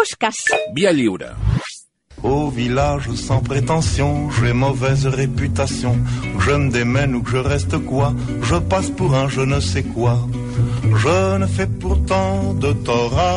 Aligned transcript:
Pushkas. 0.00 0.38
Via 0.72 0.92
lliure. 0.92 1.36
Au 2.22 2.48
village 2.48 3.10
sans 3.16 3.40
prétention, 3.40 4.30
j'ai 4.30 4.54
mauvaise 4.54 5.06
réputation. 5.06 5.98
Je 6.38 6.52
me 6.52 6.70
démène 6.70 7.14
ou 7.14 7.22
que 7.22 7.32
je 7.32 7.36
reste 7.36 7.76
quoi, 7.84 8.14
je 8.42 8.56
passe 8.56 8.88
pour 8.88 9.14
un 9.14 9.28
je 9.28 9.42
ne 9.42 9.60
sais 9.60 9.82
quoi. 9.82 10.16
Je 10.96 11.36
ne 11.36 11.46
fais 11.46 11.66
pourtant 11.66 12.54
de 12.54 12.72
tort 12.72 13.18
à 13.18 13.36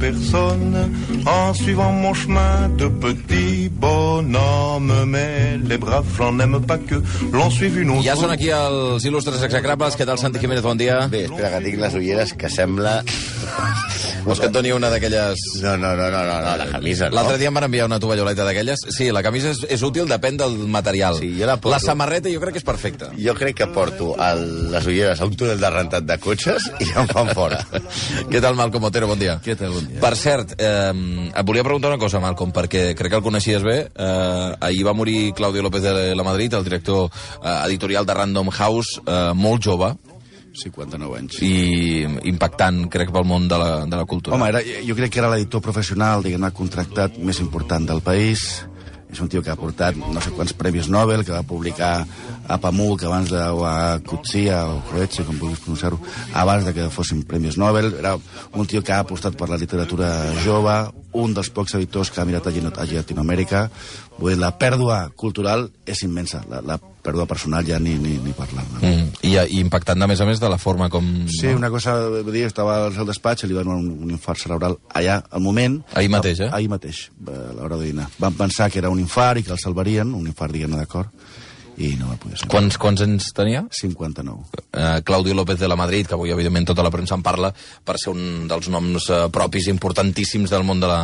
personne 0.00 0.90
en 1.26 1.54
suivant 1.54 1.92
mon 1.92 2.12
chemin 2.12 2.68
de 2.76 2.88
petit 2.88 3.68
bonhomme. 3.68 5.04
Mais 5.06 5.60
les 5.64 5.78
braves, 5.78 6.06
j'en 6.18 6.36
aime 6.40 6.60
pas 6.60 6.78
que 6.78 6.96
l'on 7.30 7.50
suive 7.50 7.78
une 7.78 7.90
autre. 7.90 8.02
Ja 8.02 8.18
són 8.18 8.34
aquí 8.34 8.50
els 8.50 9.06
il·lustres 9.06 9.46
execrables. 9.46 9.94
Què 9.94 10.10
tal, 10.10 10.18
Santi 10.18 10.42
Jiménez? 10.42 10.66
Bon 10.66 10.74
dia. 10.74 11.04
Bé, 11.06 11.28
espera 11.30 11.54
que 11.54 11.66
tinc 11.70 11.78
les 11.86 12.00
ulleres 12.02 12.34
que 12.34 12.50
sembla... 12.50 12.98
Vols 14.24 14.40
que 14.40 14.48
et 14.50 14.54
doni 14.54 14.72
una 14.74 14.90
d'aquelles... 14.92 15.42
No, 15.62 15.76
no, 15.80 15.94
no, 15.96 16.08
no, 16.12 16.22
no, 16.26 16.36
no 16.44 16.56
la 16.60 16.66
camisa, 16.70 17.08
no? 17.08 17.16
L'altre 17.18 17.38
dia 17.40 17.50
em 17.50 17.56
van 17.56 17.66
enviar 17.66 17.86
una 17.88 17.98
tovalloleta 18.02 18.44
d'aquelles. 18.46 18.84
Sí, 18.94 19.10
la 19.14 19.22
camisa 19.26 19.52
és, 19.54 19.62
és 19.76 19.84
útil, 19.86 20.08
depèn 20.10 20.38
del 20.40 20.56
material. 20.70 21.18
Sí, 21.20 21.32
jo 21.38 21.48
la 21.48 21.56
porto. 21.58 21.72
la 21.74 21.80
samarreta 21.82 22.32
jo 22.32 22.42
crec 22.42 22.56
que 22.58 22.62
és 22.62 22.66
perfecta. 22.66 23.10
Jo 23.18 23.34
crec 23.38 23.58
que 23.60 23.68
porto 23.74 24.12
el, 24.20 24.44
les 24.74 24.86
ulleres 24.90 25.20
a 25.20 25.28
un 25.28 25.36
túnel 25.38 25.60
de 25.60 25.70
rentat 25.72 26.06
de 26.08 26.18
cotxes 26.22 26.70
i 26.84 26.90
em 26.90 27.08
fan 27.10 27.32
fora. 27.36 27.62
Què 28.30 28.42
tal, 28.42 28.58
Malcom 28.58 28.88
Otero? 28.90 29.08
Bon 29.10 29.20
dia. 29.20 29.38
Què 29.44 29.56
tal, 29.58 29.74
bon 29.76 29.88
dia? 29.88 30.00
Per 30.02 30.12
cert, 30.18 30.54
eh, 30.58 30.92
et 31.30 31.46
volia 31.46 31.66
preguntar 31.66 31.92
una 31.94 32.00
cosa, 32.02 32.22
Malcom, 32.22 32.52
perquè 32.56 32.90
crec 32.98 33.14
que 33.14 33.20
el 33.20 33.26
coneixies 33.26 33.64
bé. 33.66 33.78
Eh, 33.94 34.56
ahir 34.68 34.84
va 34.86 34.96
morir 34.96 35.32
Claudio 35.38 35.62
López 35.66 35.82
de 35.82 36.14
la 36.14 36.26
Madrid, 36.26 36.54
el 36.54 36.64
director 36.64 37.08
eh, 37.08 37.56
editorial 37.66 38.06
de 38.06 38.14
Random 38.14 38.50
House, 38.50 39.00
eh, 39.06 39.32
molt 39.34 39.64
jove, 39.64 39.94
59 40.56 41.18
anys. 41.18 41.38
i 41.44 42.02
impactant, 42.30 42.84
crec, 42.90 43.12
pel 43.14 43.28
món 43.28 43.46
de 43.48 43.58
la, 43.60 43.70
de 43.86 43.96
la 43.96 44.06
cultura. 44.08 44.36
Home, 44.36 44.50
era, 44.50 44.62
jo 44.86 44.96
crec 44.98 45.14
que 45.14 45.22
era 45.22 45.30
l'editor 45.32 45.62
professional, 45.64 46.24
diguem-ne, 46.26 46.52
contractat 46.56 47.18
més 47.22 47.40
important 47.44 47.86
del 47.88 48.02
país. 48.04 48.64
És 49.10 49.18
un 49.18 49.26
tio 49.26 49.42
que 49.42 49.50
ha 49.50 49.58
portat 49.58 49.96
no 49.98 50.20
sé 50.22 50.30
quants 50.30 50.52
premis 50.54 50.86
Nobel, 50.86 51.24
que 51.26 51.34
va 51.34 51.42
publicar 51.42 52.04
a 52.46 52.58
Pamuk 52.62 53.02
abans 53.06 53.32
de, 53.32 53.40
o 53.42 53.64
a 53.66 53.98
Kutsia 54.06 54.60
o 54.70 54.76
Croetze, 54.86 55.24
com 55.26 55.38
vulguis 55.38 55.58
pronunciar-ho, 55.64 55.98
abans 56.38 56.68
de 56.68 56.74
que 56.76 56.86
fossin 56.94 57.24
premis 57.26 57.58
Nobel. 57.58 57.90
Era 57.98 58.14
un 58.14 58.70
tio 58.70 58.84
que 58.86 58.94
ha 58.94 59.00
apostat 59.02 59.34
per 59.38 59.50
la 59.50 59.58
literatura 59.58 60.12
jove, 60.44 60.76
un 61.18 61.34
dels 61.34 61.50
pocs 61.50 61.74
editors 61.80 62.12
que 62.14 62.22
ha 62.22 62.28
mirat 62.28 62.46
a 62.46 62.86
Llatinoamèrica. 62.86 63.66
Vull 64.20 64.36
dir, 64.36 64.40
la 64.44 64.54
pèrdua 64.54 65.08
cultural 65.16 65.66
és 65.86 66.06
immensa. 66.06 66.44
La, 66.46 66.62
la 66.62 66.78
pèrdua 67.04 67.26
personal 67.30 67.66
ja 67.66 67.78
ni, 67.82 67.96
ni, 68.00 68.16
ni 68.22 68.34
parlar-ne. 68.36 68.80
Mm. 68.80 69.08
I, 69.26 69.34
I 69.42 69.60
impactant, 69.60 70.00
a 70.02 70.08
més 70.10 70.20
a 70.20 70.28
més, 70.28 70.40
de 70.42 70.50
la 70.52 70.58
forma 70.60 70.90
com... 70.92 71.06
Sí, 71.30 71.50
una 71.56 71.70
cosa, 71.72 71.96
vull 72.20 72.34
dir, 72.34 72.46
estava 72.48 72.78
al 72.86 72.96
seu 72.96 73.08
despatx 73.08 73.48
li 73.48 73.56
van 73.56 73.68
donar 73.68 73.80
un, 73.80 73.90
un 74.06 74.14
infart 74.14 74.42
cerebral 74.42 74.78
allà, 74.96 75.20
al 75.30 75.44
moment... 75.44 75.80
Ahir 75.96 76.12
mateix, 76.12 76.44
eh? 76.46 76.50
Ahir 76.52 76.70
mateix, 76.72 77.06
a 77.26 77.38
l'hora 77.58 77.80
de 77.80 77.90
dinar. 77.90 78.08
Van 78.22 78.36
pensar 78.38 78.70
que 78.70 78.80
era 78.82 78.92
un 78.92 79.00
infart 79.02 79.40
i 79.40 79.46
que 79.46 79.54
el 79.56 79.62
salvarien, 79.62 80.14
un 80.16 80.28
infart, 80.30 80.54
diguem-ne, 80.54 80.80
d'acord, 80.80 81.12
i 81.80 81.94
no 81.96 82.10
va 82.10 82.18
poder 82.20 82.38
ser. 82.38 82.48
Quants, 82.52 82.76
quants 82.80 83.02
anys 83.06 83.30
tenia? 83.36 83.64
59. 83.72 84.64
eh, 84.72 85.00
Claudio 85.04 85.34
López 85.34 85.58
de 85.58 85.68
la 85.68 85.76
Madrid, 85.76 86.06
que 86.06 86.14
avui, 86.14 86.30
evidentment, 86.30 86.68
tota 86.68 86.84
la 86.84 86.92
premsa 86.92 87.16
en 87.16 87.22
parla 87.24 87.52
per 87.84 87.96
ser 87.98 88.12
un 88.12 88.46
dels 88.50 88.68
noms 88.68 89.08
eh, 89.10 89.20
propis 89.32 89.70
importantíssims 89.72 90.52
del 90.52 90.64
món 90.68 90.80
de 90.80 90.90
la, 90.90 91.00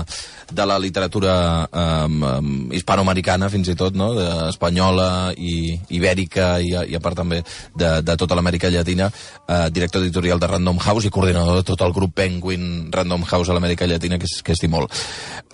de 0.52 0.66
la 0.66 0.78
literatura 0.78 1.68
eh, 1.72 2.76
hispanoamericana, 2.76 3.48
fins 3.52 3.72
i 3.72 3.76
tot, 3.78 3.96
no? 3.96 4.12
De, 4.16 4.26
espanyola 4.50 5.32
i 5.36 5.74
ibèrica 5.96 6.56
i, 6.60 6.74
i 6.92 6.96
a 6.96 7.02
part 7.02 7.18
també 7.22 7.40
de, 7.74 7.90
de 8.04 8.16
tota 8.20 8.36
l'Amèrica 8.36 8.70
Llatina, 8.70 9.08
eh, 9.48 9.66
director 9.72 10.04
editorial 10.04 10.40
de 10.42 10.50
Random 10.52 10.78
House 10.84 11.08
i 11.08 11.14
coordinador 11.14 11.62
de 11.62 11.66
tot 11.66 11.82
el 11.86 11.96
grup 11.96 12.14
Penguin 12.16 12.92
Random 12.92 13.24
House 13.24 13.50
a 13.50 13.56
l'Amèrica 13.56 13.88
Llatina, 13.88 14.20
que, 14.20 14.28
que 14.28 14.54
estim 14.56 14.74
molt. 14.76 14.92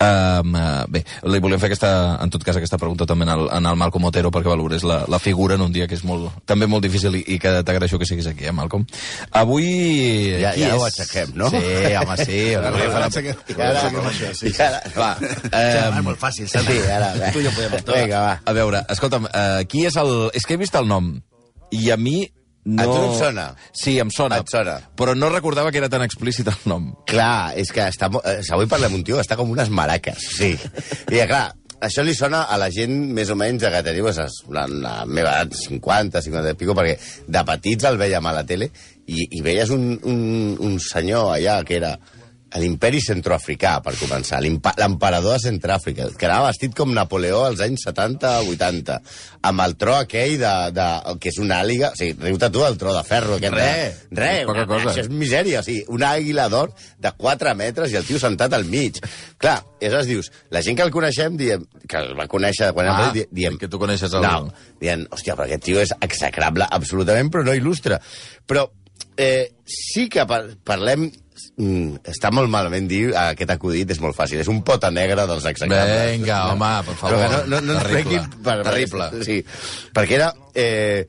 Um, 0.03 0.55
uh, 0.57 0.83
bé, 0.91 1.03
li 1.29 1.39
volem 1.43 1.61
fer 1.61 1.69
aquesta, 1.69 1.89
en 2.23 2.31
tot 2.33 2.43
cas 2.43 2.57
aquesta 2.59 2.79
pregunta 2.81 3.07
també 3.07 3.27
en 3.27 3.33
el, 3.35 3.45
en 3.53 3.67
el 3.69 3.77
Malcom 3.79 4.09
Otero 4.09 4.31
perquè 4.33 4.51
valores 4.51 4.83
la, 4.87 5.03
la 5.13 5.19
figura 5.21 5.55
en 5.55 5.61
un 5.67 5.71
dia 5.75 5.85
que 5.87 5.93
és 5.95 6.03
molt, 6.07 6.31
també 6.49 6.65
molt 6.67 6.83
difícil 6.85 7.15
i, 7.19 7.23
i 7.35 7.39
que 7.41 7.53
t'agraeixo 7.63 7.99
que 8.01 8.07
siguis 8.09 8.27
aquí, 8.31 8.47
eh, 8.49 8.55
Malcom? 8.55 8.83
Avui... 9.37 9.67
Ja- 10.41 10.53
ja 10.57 10.73
és? 10.73 10.77
ho 10.77 10.83
aixequem, 10.87 11.33
no? 11.39 11.49
Sí, 11.53 11.63
home, 12.01 12.17
sí. 12.25 12.41
Ara, 12.63 12.79
Ara, 13.63 13.87
ara, 13.87 14.03
ara, 14.67 14.83
va, 14.97 15.11
eh, 15.51 15.73
és 15.87 16.03
molt 16.05 16.19
fàcil, 16.21 16.47
Sí, 16.49 16.77
ara. 16.89 17.13
Tu 17.33 17.41
i 17.41 17.47
jo 17.47 17.51
podem 17.55 17.77
tot. 17.83 17.95
Vinga, 17.95 18.21
va. 18.25 18.33
a 18.45 18.53
veure, 18.55 18.83
escolta'm, 18.93 19.27
uh, 19.29 19.59
qui 19.69 19.85
és 19.89 19.95
el... 20.01 20.13
És 20.37 20.45
que 20.47 20.55
he 20.57 20.61
vist 20.61 20.75
el 20.79 20.87
nom 20.89 21.13
i 21.73 21.89
a 21.93 21.97
mi 21.97 22.21
no... 22.65 22.79
A 22.79 22.85
tu 22.87 22.99
et 23.09 23.17
sona? 23.19 23.45
Sí, 23.75 23.97
em 23.99 24.11
sona. 24.13 24.37
Et 24.39 24.47
sona. 24.51 24.77
Però 24.95 25.11
no 25.17 25.27
recordava 25.33 25.71
que 25.73 25.81
era 25.81 25.89
tan 25.91 26.05
explícit 26.05 26.47
el 26.47 26.61
nom. 26.69 26.91
Clar, 27.09 27.57
és 27.59 27.73
que 27.75 27.83
està, 27.91 28.07
mo- 28.13 28.21
eh, 28.23 28.37
avui 28.55 28.69
parlem 28.71 28.93
d'un 28.95 29.03
tio 29.03 29.19
està 29.19 29.35
com 29.39 29.51
unes 29.51 29.67
maraques. 29.73 30.29
Sí. 30.37 30.53
I 31.11 31.19
clar, 31.27 31.49
això 31.83 32.03
li 32.05 32.15
sona 32.15 32.45
a 32.49 32.57
la 32.61 32.69
gent 32.73 32.93
més 33.15 33.29
o 33.33 33.37
menys 33.39 33.65
que 33.67 33.83
teniu 33.85 34.07
la, 34.07 34.65
la, 34.67 34.93
meva 35.05 35.35
edat, 35.35 35.57
50, 35.65 36.21
50 36.25 36.55
i 36.55 36.59
pico, 36.59 36.75
perquè 36.77 36.97
de 37.27 37.45
petits 37.49 37.89
el 37.89 37.99
veiem 38.01 38.25
a 38.25 38.35
la 38.39 38.43
tele 38.47 38.69
i, 39.05 39.27
i 39.37 39.41
veies 39.45 39.73
un, 39.75 39.89
un, 40.09 40.19
un 40.63 40.77
senyor 40.79 41.33
allà 41.35 41.59
que 41.67 41.77
era 41.81 41.97
l'imperi 42.59 42.99
centroafricà, 43.01 43.77
per 43.81 43.93
començar, 43.97 44.39
l'emperador 44.43 45.33
de 45.37 45.41
Centràfrica, 45.47 46.09
que 46.17 46.27
anava 46.27 46.51
vestit 46.51 46.75
com 46.77 46.91
Napoleó 46.93 47.43
als 47.47 47.61
anys 47.65 47.85
70-80, 47.87 48.97
amb 49.49 49.63
el 49.65 49.75
tro 49.79 49.95
aquell 49.97 50.35
de, 50.41 50.51
de, 50.75 50.87
que 51.21 51.31
és 51.31 51.39
una 51.41 51.59
àliga, 51.63 51.89
o 51.93 51.97
sigui, 51.99 52.15
riu-te 52.27 52.49
tu 52.53 52.61
del 52.63 52.77
tro 52.81 52.93
de 52.95 53.01
ferro. 53.07 53.37
Aquest 53.39 53.55
Re, 53.57 53.65
de, 54.11 54.19
re, 54.21 54.33
una- 54.49 54.65
cosa. 54.69 54.91
Això 54.91 55.03
és 55.05 55.09
misèria, 55.09 55.61
o 55.61 55.65
sigui, 55.65 55.83
una 55.93 56.11
àguila 56.17 56.45
d'or 56.51 56.73
de 57.01 57.11
4 57.17 57.55
metres 57.59 57.91
i 57.91 57.97
el 57.99 58.05
tio 58.07 58.19
sentat 58.21 58.53
al 58.53 58.65
mig. 58.69 59.01
Clar, 59.41 59.57
i 59.81 59.87
aleshores 59.89 60.07
dius, 60.11 60.31
la 60.53 60.61
gent 60.63 60.77
que 60.79 60.85
el 60.87 60.93
coneixem, 60.93 61.35
diem, 61.39 61.65
que 61.89 61.97
el 61.99 62.13
va 62.19 62.27
conèixer 62.31 62.69
quan 62.73 62.87
Ah, 62.87 62.93
era 62.93 63.09
petit, 63.11 63.29
diem... 63.33 63.57
que 63.57 63.67
tu 63.67 63.79
coneixes 63.81 64.13
el- 64.13 64.23
No, 64.23 64.53
diem, 64.79 65.07
hòstia, 65.11 65.35
però 65.35 65.49
aquest 65.49 65.63
tio 65.65 65.81
és 65.81 65.91
execrable 65.99 66.67
absolutament, 66.69 67.31
però 67.33 67.43
no 67.47 67.53
il·lustre. 67.57 67.99
Però 68.47 68.67
eh, 69.17 69.51
sí 69.65 70.07
que 70.09 70.25
par 70.29 70.45
parlem... 70.63 71.09
Mm, 71.57 71.99
està 72.09 72.31
molt 72.33 72.51
malament 72.51 72.87
dir 72.89 73.03
eh, 73.11 73.17
aquest 73.33 73.51
acudit, 73.55 73.89
és 73.93 73.99
molt 74.03 74.17
fàcil. 74.17 74.41
És 74.43 74.51
un 74.51 74.61
pota 74.65 74.91
negra 74.93 75.27
dels 75.29 75.45
execrables. 75.49 76.05
Vinga, 76.17 76.39
home, 76.53 76.71
per 76.87 76.95
favor. 77.01 77.17
Però 77.17 77.29
no, 77.33 77.43
no, 77.51 77.61
no 77.65 77.77
ens 77.77 77.89
Terrible. 77.89 78.23
per... 78.45 78.57
Terrible. 78.69 79.11
Sí, 79.27 79.41
perquè 79.93 80.19
era... 80.21 80.31
Eh, 80.53 81.03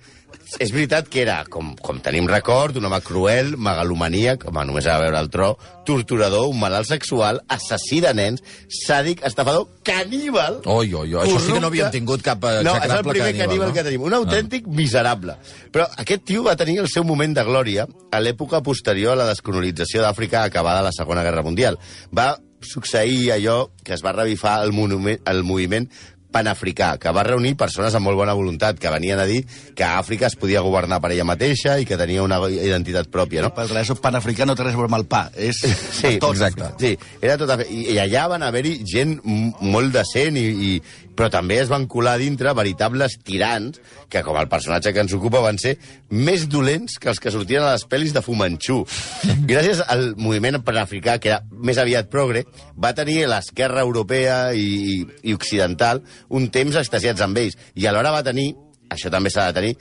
és 0.63 0.71
veritat 0.75 1.09
que 1.11 1.23
era, 1.25 1.39
com, 1.51 1.73
com 1.83 1.99
tenim 2.05 2.29
record, 2.31 2.77
un 2.79 2.87
home 2.89 3.01
cruel, 3.05 3.55
megalomaníac, 3.61 4.47
home, 4.49 4.65
només 4.69 4.87
a 4.87 4.99
veure 5.03 5.19
el 5.21 5.31
tro, 5.33 5.51
torturador, 5.87 6.47
un 6.51 6.61
malalt 6.61 6.89
sexual, 6.89 7.41
assassí 7.51 8.01
de 8.05 8.13
nens, 8.17 8.45
sàdic, 8.85 9.25
estafador, 9.27 9.67
caníbal... 9.87 10.61
Oi, 10.65 10.95
oi, 10.95 11.15
oi, 11.15 11.19
això 11.25 11.43
sí 11.43 11.53
que 11.57 11.63
no 11.63 11.73
havíem 11.73 11.93
tingut 11.95 12.25
cap, 12.25 12.45
eh, 12.49 12.63
No, 12.65 12.77
és 12.77 12.85
el 12.85 12.91
execrable 12.91 13.17
primer 13.17 13.33
caníbal, 13.33 13.49
caníbal 13.49 13.69
no? 13.69 13.75
que 13.77 13.87
tenim. 13.89 14.07
Un 14.09 14.19
autèntic 14.21 14.71
miserable. 14.81 15.37
Però 15.75 15.89
aquest 16.05 16.27
tio 16.31 16.47
va 16.47 16.57
tenir 16.61 16.79
el 16.85 16.91
seu 16.93 17.07
moment 17.09 17.37
de 17.37 17.45
glòria 17.47 17.89
a 18.15 18.23
l'època 18.23 18.63
posterior 18.65 19.15
a 19.15 19.23
la 19.25 19.31
descolonització 19.33 20.05
d'Àfrica 20.05 20.45
acabada 20.45 20.87
la 20.87 20.95
Segona 20.95 21.27
Guerra 21.27 21.45
Mundial. 21.47 21.79
Va 22.15 22.35
succeir 22.65 23.31
allò 23.33 23.71
que 23.85 23.95
es 23.95 24.03
va 24.05 24.15
revifar 24.17 24.63
el, 24.65 24.73
monument, 24.73 25.21
el 25.29 25.45
moviment 25.45 25.89
panafricà, 26.35 26.95
que 26.99 27.13
va 27.15 27.23
reunir 27.27 27.55
persones 27.61 27.95
amb 27.95 28.09
molt 28.09 28.19
bona 28.19 28.35
voluntat, 28.37 28.79
que 28.83 28.91
venien 28.93 29.21
a 29.23 29.27
dir 29.31 29.41
que 29.75 29.87
Àfrica 29.87 30.27
es 30.27 30.35
podia 30.39 30.63
governar 30.65 30.99
per 31.03 31.13
ella 31.15 31.27
mateixa 31.29 31.77
i 31.81 31.87
que 31.87 31.99
tenia 32.01 32.25
una 32.27 32.41
identitat 32.51 33.09
pròpia, 33.15 33.45
no? 33.47 33.53
Perquè 33.55 33.79
això 33.85 33.97
panafricà 34.03 34.47
no 34.49 34.57
té 34.59 34.67
res 34.67 34.75
a 34.75 34.81
veure 34.81 34.91
amb 34.91 34.99
el 35.01 35.07
pa, 35.11 35.29
és 35.39 35.63
Sí, 36.01 36.17
tot. 36.19 36.35
exacte. 36.35 36.73
Sí, 36.83 36.93
era 37.23 37.39
tot... 37.41 37.55
I, 37.71 37.95
I 37.95 37.99
allà 38.03 38.27
van 38.35 38.43
haver-hi 38.47 38.77
gent 38.89 39.17
molt 39.25 39.95
decent, 39.95 40.37
i, 40.41 40.75
i, 40.75 40.75
però 41.17 41.31
també 41.33 41.59
es 41.63 41.71
van 41.71 41.87
colar 41.91 42.17
dintre 42.21 42.53
veritables 42.57 43.19
tirans, 43.25 43.81
que 44.11 44.23
com 44.27 44.39
el 44.41 44.49
personatge 44.51 44.93
que 44.95 45.03
ens 45.05 45.15
ocupa 45.17 45.43
van 45.45 45.59
ser 45.61 45.77
més 46.11 46.47
dolents 46.51 46.99
que 47.01 47.11
els 47.13 47.23
que 47.23 47.33
sortien 47.35 47.65
a 47.65 47.73
les 47.75 47.87
pel·lis 47.89 48.15
de 48.15 48.23
Fumanchu. 48.25 48.83
Gràcies 49.51 49.83
al 49.87 50.13
moviment 50.21 50.61
panafricà, 50.65 51.19
que 51.19 51.33
era 51.33 51.43
més 51.51 51.81
aviat 51.81 52.11
progre, 52.13 52.45
va 52.77 52.95
tenir 52.97 53.25
l'esquerra 53.31 53.85
europea 53.87 54.39
i, 54.55 54.69
i, 54.95 54.97
i 55.31 55.37
occidental 55.37 56.03
un 56.29 56.51
temps 56.55 56.79
extasiats 56.81 57.25
amb 57.25 57.39
ells. 57.43 57.59
I 57.75 57.89
alhora 57.91 58.15
va 58.15 58.25
tenir, 58.27 58.53
això 58.93 59.11
també 59.13 59.33
s'ha 59.33 59.51
de 59.51 59.61
tenir, 59.61 59.77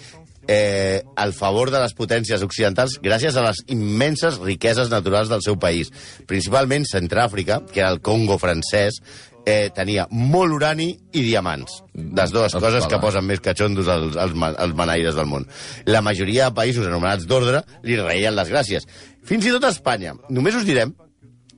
eh, 0.47 1.03
al 1.15 1.33
favor 1.33 1.71
de 1.71 1.79
les 1.79 1.93
potències 1.95 2.41
occidentals 2.43 2.97
gràcies 3.03 3.35
a 3.37 3.45
les 3.45 3.63
immenses 3.71 4.39
riqueses 4.43 4.91
naturals 4.91 5.31
del 5.31 5.43
seu 5.45 5.57
país. 5.59 5.91
Principalment 6.27 6.87
Centràfrica, 6.89 7.61
que 7.71 7.83
era 7.83 7.91
el 7.93 8.01
Congo 8.01 8.37
francès, 8.41 8.99
eh, 9.45 9.69
tenia 9.75 10.05
molt 10.11 10.55
urani 10.55 10.89
i 11.13 11.23
diamants. 11.25 11.81
Les 11.93 12.33
dues 12.33 12.55
coses 12.55 12.87
que 12.89 12.99
posen 13.01 13.25
més 13.27 13.41
catxondos 13.43 13.89
als, 13.91 14.17
als, 14.17 14.35
als 14.51 14.75
manaires 14.77 15.17
del 15.19 15.29
món. 15.29 15.47
La 15.85 16.03
majoria 16.05 16.49
de 16.49 16.57
països 16.57 16.87
anomenats 16.89 17.27
d'ordre 17.29 17.63
li 17.83 17.99
reien 17.99 18.35
les 18.35 18.51
gràcies. 18.51 18.87
Fins 19.23 19.47
i 19.47 19.55
tot 19.55 19.65
a 19.67 19.73
Espanya. 19.73 20.15
Només 20.29 20.57
us 20.59 20.67
direm 20.67 20.93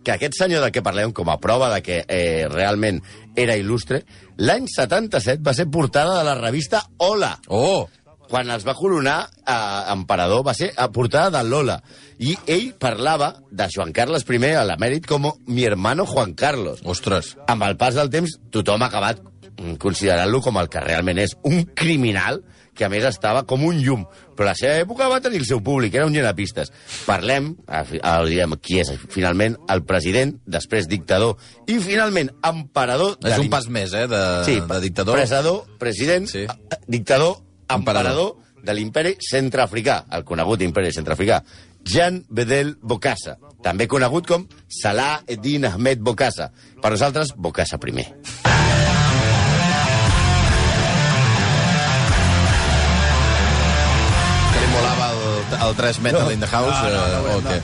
que 0.06 0.14
aquest 0.14 0.38
senyor 0.38 0.62
del 0.62 0.72
que 0.72 0.86
parlem, 0.86 1.12
com 1.18 1.30
a 1.34 1.40
prova 1.42 1.72
de 1.74 1.82
que 1.82 2.04
eh, 2.06 2.46
realment 2.52 3.02
era 3.36 3.58
il·lustre, 3.58 4.04
l'any 4.38 4.70
77 4.70 5.42
va 5.44 5.56
ser 5.58 5.66
portada 5.74 6.20
de 6.20 6.26
la 6.28 6.38
revista 6.38 6.86
Hola. 7.02 7.34
Oh! 7.48 7.88
Quan 8.30 8.50
els 8.54 8.66
va 8.68 8.76
coronar 8.78 9.18
eh, 9.26 9.58
emperador, 9.94 10.44
va 10.46 10.54
ser 10.58 10.72
a 10.78 10.90
portada 10.92 11.38
de 11.38 11.44
Lola. 11.50 11.80
I 12.20 12.36
ell 12.48 12.72
parlava 12.80 13.34
de 13.52 13.68
Joan 13.74 13.94
Carles 13.96 14.26
I 14.30 14.56
a 14.56 14.66
l'emèrit 14.66 15.06
com 15.06 15.32
mi 15.48 15.64
hermano 15.66 16.06
Juan 16.06 16.34
Carlos. 16.34 16.82
Ostres. 16.84 17.36
Amb 17.48 17.64
el 17.64 17.78
pas 17.78 17.96
del 17.96 18.10
temps, 18.10 18.40
tothom 18.52 18.82
ha 18.84 18.88
acabat 18.92 19.22
considerant-lo 19.80 20.42
com 20.42 20.58
el 20.60 20.70
que 20.70 20.84
realment 20.84 21.20
és, 21.20 21.36
un 21.44 21.64
criminal 21.76 22.42
que 22.76 22.84
a 22.86 22.90
més 22.92 23.06
estava 23.08 23.46
com 23.48 23.64
un 23.64 23.80
llum. 23.80 24.04
Però 24.36 24.50
a 24.50 24.52
la 24.52 24.58
seva 24.60 24.82
època 24.84 25.08
va 25.08 25.22
tenir 25.24 25.40
el 25.40 25.48
seu 25.48 25.62
públic, 25.64 25.96
era 25.96 26.06
un 26.10 26.14
llenapistes. 26.14 26.74
Parlem, 27.08 27.54
a, 27.68 27.86
a, 28.04 28.16
diem, 28.28 28.58
qui 28.60 28.82
és 28.84 28.92
finalment 29.14 29.56
el 29.72 29.86
president, 29.88 30.36
després 30.44 30.90
dictador, 30.92 31.38
i 31.72 31.80
finalment 31.80 32.34
emperador... 32.44 33.16
És 33.24 33.40
un 33.40 33.50
pas 33.54 33.70
més, 33.72 33.96
eh, 33.96 34.10
de, 34.12 34.22
sí, 34.48 34.60
de 34.60 34.82
dictador. 34.84 35.16
Presador, 35.16 35.64
president, 35.80 36.28
Sí. 36.28 36.44
sí. 36.44 36.80
dictador, 36.92 37.40
Emperador. 37.70 38.36
de 38.66 38.74
l'imperi 38.74 39.14
centrafricà, 39.22 40.00
el 40.18 40.24
conegut 40.26 40.64
imperi 40.66 40.90
centrafricà. 40.96 41.44
Jan 41.86 42.24
Bedel 42.34 42.74
Bokassa, 42.82 43.38
també 43.62 43.86
conegut 43.88 44.26
com 44.26 44.48
Salah 44.68 45.22
Eddin 45.28 45.70
Ahmed 45.70 46.02
Bokassa. 46.02 46.50
Per 46.82 46.96
nosaltres, 46.96 47.36
Bokassa 47.38 47.78
primer. 47.78 48.10
El, 55.56 55.68
el 55.70 55.76
3 55.76 56.00
metal 56.06 56.32
in 56.32 56.40
the 56.40 56.48
house, 56.48 56.76
No, 56.76 56.90
no, 56.90 57.08
no, 57.08 57.28
eh, 57.30 57.36
o 57.36 57.42
no. 57.42 57.50
què? 57.50 57.60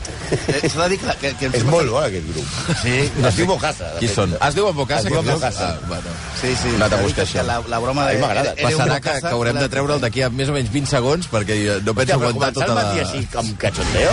Eh, 0.65 0.69
S'ha 0.69 0.83
de 0.83 0.89
dir 0.89 0.99
que... 0.99 1.15
que, 1.21 1.33
que 1.39 1.57
És 1.57 1.63
molt 1.67 1.89
bo, 1.91 1.99
aquest 1.99 2.27
grup. 2.31 2.45
Sí, 2.81 2.95
Es 3.27 3.35
diu 3.37 3.45
Bokassa. 3.49 3.91
de 3.93 3.99
Qui 3.99 4.07
són? 4.11 4.35
Es 4.47 4.55
diuen 4.57 4.75
Bocassa? 4.75 5.07
Es 5.07 5.13
aquests? 5.13 5.33
Bocassa. 5.39 5.69
Ah, 5.69 5.87
bueno. 5.87 6.15
Sí, 6.41 6.55
sí. 6.61 6.71
De 6.71 6.77
dir 6.77 6.89
degustació. 6.97 7.41
que 7.41 7.47
La, 7.47 7.59
la 7.67 7.79
broma 7.79 8.05
A 8.05 8.09
de... 8.09 8.15
mi 8.15 8.21
m'agrada. 8.25 8.55
Passarà 8.61 8.99
que, 8.99 9.09
Bocassa 9.09 9.27
que 9.27 9.33
haurem 9.35 9.55
de 9.59 9.67
la- 9.67 9.69
treure'l 9.75 10.01
d'aquí 10.01 10.21
a 10.25 10.29
més 10.29 10.49
o 10.49 10.53
menys 10.57 10.71
20 10.73 10.89
segons, 10.95 11.27
perquè 11.31 11.57
no 11.83 11.93
penso 11.93 12.15
Hòstia, 12.15 12.19
però 12.21 12.29
aguantar 12.31 12.53
començar 12.53 12.53
tota 12.53 12.71
el 12.71 12.75
la... 12.75 12.83
matí 12.83 12.99
així, 13.05 13.27
com 13.33 13.53
cachondeo? 13.65 14.11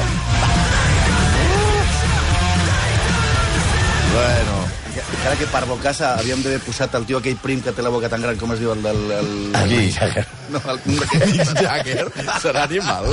Bueno, 4.19 4.58
Encara 5.03 5.37
que 5.39 5.49
per 5.53 5.65
Bocassa 5.69 6.15
havíem 6.19 6.43
d'haver 6.45 6.61
posat 6.65 6.95
el 6.99 7.07
tio 7.09 7.21
aquell 7.23 7.39
prim 7.43 7.63
que 7.65 7.75
té 7.75 7.85
la 7.85 7.93
boca 7.95 8.11
tan 8.13 8.25
gran, 8.25 8.39
com 8.41 8.53
es 8.55 8.63
diu 8.63 8.73
el 8.75 8.83
del... 8.85 9.01
El... 9.19 9.33
El 9.63 9.75
Mick 9.75 9.97
Jagger. 9.99 10.27
No, 10.55 10.63
el... 10.73 10.81
Mick 10.89 11.55
Jagger 11.63 12.07
serà 12.43 12.67
animal? 12.69 13.11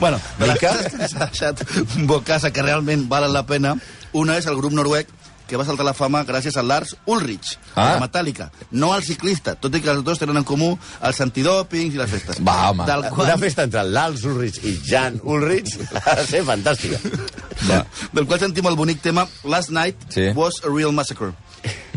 bueno, 0.00 0.20
de 0.38 0.48
les 0.50 0.62
coses 0.62 0.88
que 0.92 1.10
s'ha 1.10 1.28
deixat 1.28 1.64
Bocassa 2.10 2.52
que 2.54 2.64
realment 2.64 3.08
valen 3.10 3.34
la 3.34 3.44
pena, 3.48 3.76
una 4.12 4.38
és 4.40 4.48
el 4.50 4.58
grup 4.60 4.74
noruec 4.76 5.10
que 5.46 5.56
va 5.56 5.64
saltar 5.64 5.84
la 5.84 5.92
fama 5.94 6.24
gràcies 6.24 6.56
a 6.56 6.62
Lars 6.62 6.96
Ulrich, 7.06 7.58
Ah. 7.74 7.94
de 7.94 8.00
Metallica, 8.00 8.50
no 8.70 8.92
al 8.92 9.02
ciclista, 9.02 9.54
tot 9.56 9.74
i 9.74 9.80
que 9.80 9.90
els 9.90 10.02
dos 10.04 10.18
tenen 10.18 10.36
en 10.36 10.44
comú 10.44 10.78
els 11.02 11.20
antidòpings 11.20 11.94
i 11.94 11.98
les 11.98 12.10
festes. 12.10 12.38
Va, 12.44 12.70
home. 12.70 12.84
Del 12.86 13.00
Una 13.00 13.10
qual, 13.10 13.38
festa 13.38 13.62
entre 13.62 13.82
Lals 13.84 14.24
Ulrich 14.24 14.58
i 14.64 14.80
Jan 14.86 15.20
Ulrich 15.22 15.74
ha 16.06 16.14
de 16.16 16.26
ser 16.26 16.42
fantàstica. 16.44 16.98
Va. 17.68 17.84
del 18.12 18.26
qual 18.26 18.40
sentim 18.40 18.66
el 18.66 18.76
bonic 18.76 19.00
tema 19.02 19.26
Last 19.44 19.70
Night 19.70 19.96
Sí. 20.10 20.28
was 20.34 20.62
a 20.64 20.68
real 20.74 20.92
massacre. 20.92 21.32